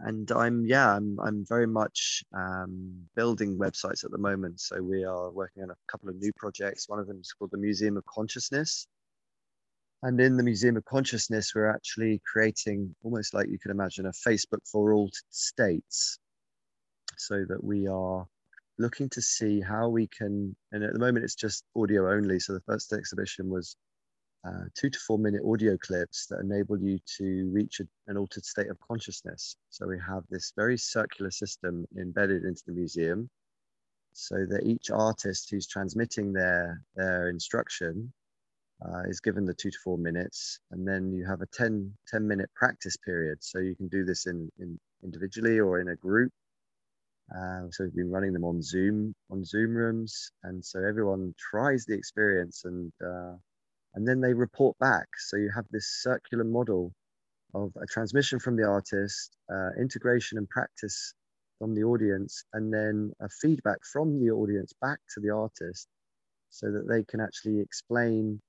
[0.00, 4.60] And I'm yeah, I'm I'm very much um, building websites at the moment.
[4.60, 6.88] So we are working on a couple of new projects.
[6.88, 8.86] One of them is called the Museum of Consciousness,
[10.02, 14.10] and in the Museum of Consciousness, we're actually creating almost like you could imagine a
[14.10, 16.18] Facebook for all states,
[17.16, 18.26] so that we are
[18.78, 20.54] looking to see how we can.
[20.72, 22.40] And at the moment, it's just audio only.
[22.40, 23.76] So the first exhibition was
[24.44, 28.44] uh, two to four minute audio clips that enable you to reach a, an altered
[28.44, 29.56] state of consciousness.
[29.70, 33.30] So we have this very circular system embedded into the museum
[34.12, 38.12] so that each artist who's transmitting their, their instruction
[38.84, 42.26] uh, is given the two to four minutes, and then you have a 10, 10
[42.26, 43.38] minute practice period.
[43.40, 46.32] So you can do this in, in individually or in a group.
[47.34, 51.84] Uh, so we've been running them on Zoom, on Zoom rooms, and so everyone tries
[51.84, 53.34] the experience and uh,
[53.94, 55.06] and then they report back.
[55.18, 56.92] So you have this circular model
[57.54, 61.14] of a transmission from the artist, uh, integration and practice
[61.58, 65.88] from the audience, and then a feedback from the audience back to the artist
[66.50, 68.40] so that they can actually explain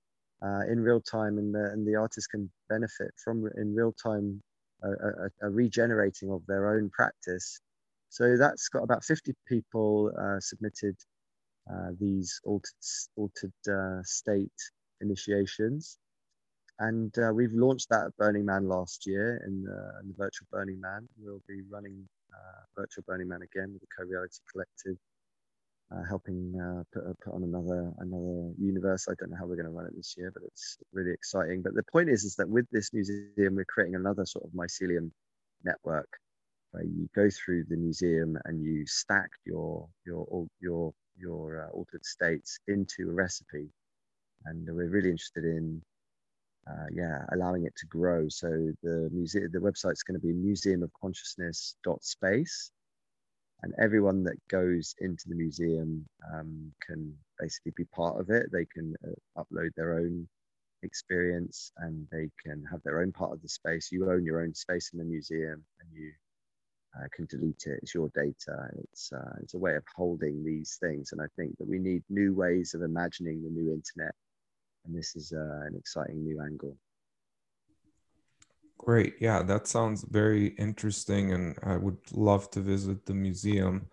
[0.43, 4.41] uh, in real time and the, and the artist can benefit from in real time
[4.83, 7.61] a, a, a regenerating of their own practice.
[8.09, 10.95] So that's got about 50 people uh, submitted
[11.71, 12.73] uh, these altered,
[13.15, 14.51] altered uh, state
[15.01, 15.97] initiations.
[16.79, 20.47] And uh, we've launched that at Burning Man last year in the, in the virtual
[20.51, 21.07] Burning Man.
[21.19, 24.97] We'll be running uh, virtual Burning Man again with the Co-Reality Collective
[25.93, 29.07] uh, helping uh, put, uh, put on another another universe.
[29.07, 31.61] I don't know how we're going to run it this year, but it's really exciting.
[31.61, 35.11] But the point is, is that with this museum, we're creating another sort of mycelium
[35.63, 36.09] network
[36.71, 42.05] where you go through the museum and you stack your your your your uh, altered
[42.05, 43.69] states into a recipe,
[44.45, 45.81] and we're really interested in.
[46.69, 48.27] Uh, yeah, allowing it to grow.
[48.29, 48.47] So
[48.83, 52.71] the museum, the website's going to be museumofconsciousness.space,
[53.63, 58.47] and everyone that goes into the museum um, can basically be part of it.
[58.51, 59.11] They can uh,
[59.43, 60.27] upload their own
[60.83, 63.89] experience and they can have their own part of the space.
[63.91, 66.11] You own your own space in the museum and you
[66.97, 67.79] uh, can delete it.
[67.83, 68.67] It's your data.
[68.91, 71.11] It's, uh, it's a way of holding these things.
[71.13, 74.13] And I think that we need new ways of imagining the new internet.
[74.85, 76.75] And this is uh, an exciting new angle.
[78.77, 79.15] Great.
[79.19, 83.87] Yeah, that sounds very interesting, and I would love to visit the museum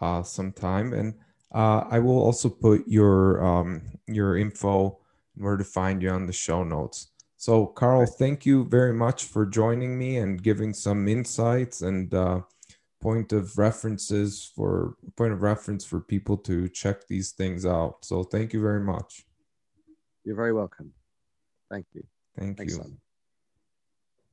[0.00, 0.92] uh, sometime.
[0.92, 1.14] And
[1.54, 4.98] uh, I will also put your um, your info
[5.36, 7.08] where to find you on the show notes.
[7.38, 12.40] So, Carl, thank you very much for joining me and giving some insights and uh,
[13.00, 18.04] point of references for point of reference for people to check these things out.
[18.04, 19.27] So, thank you very much.
[20.28, 20.92] You're very welcome.
[21.70, 22.04] Thank you.
[22.38, 22.82] Thank Thanks, you.
[22.82, 22.98] Son.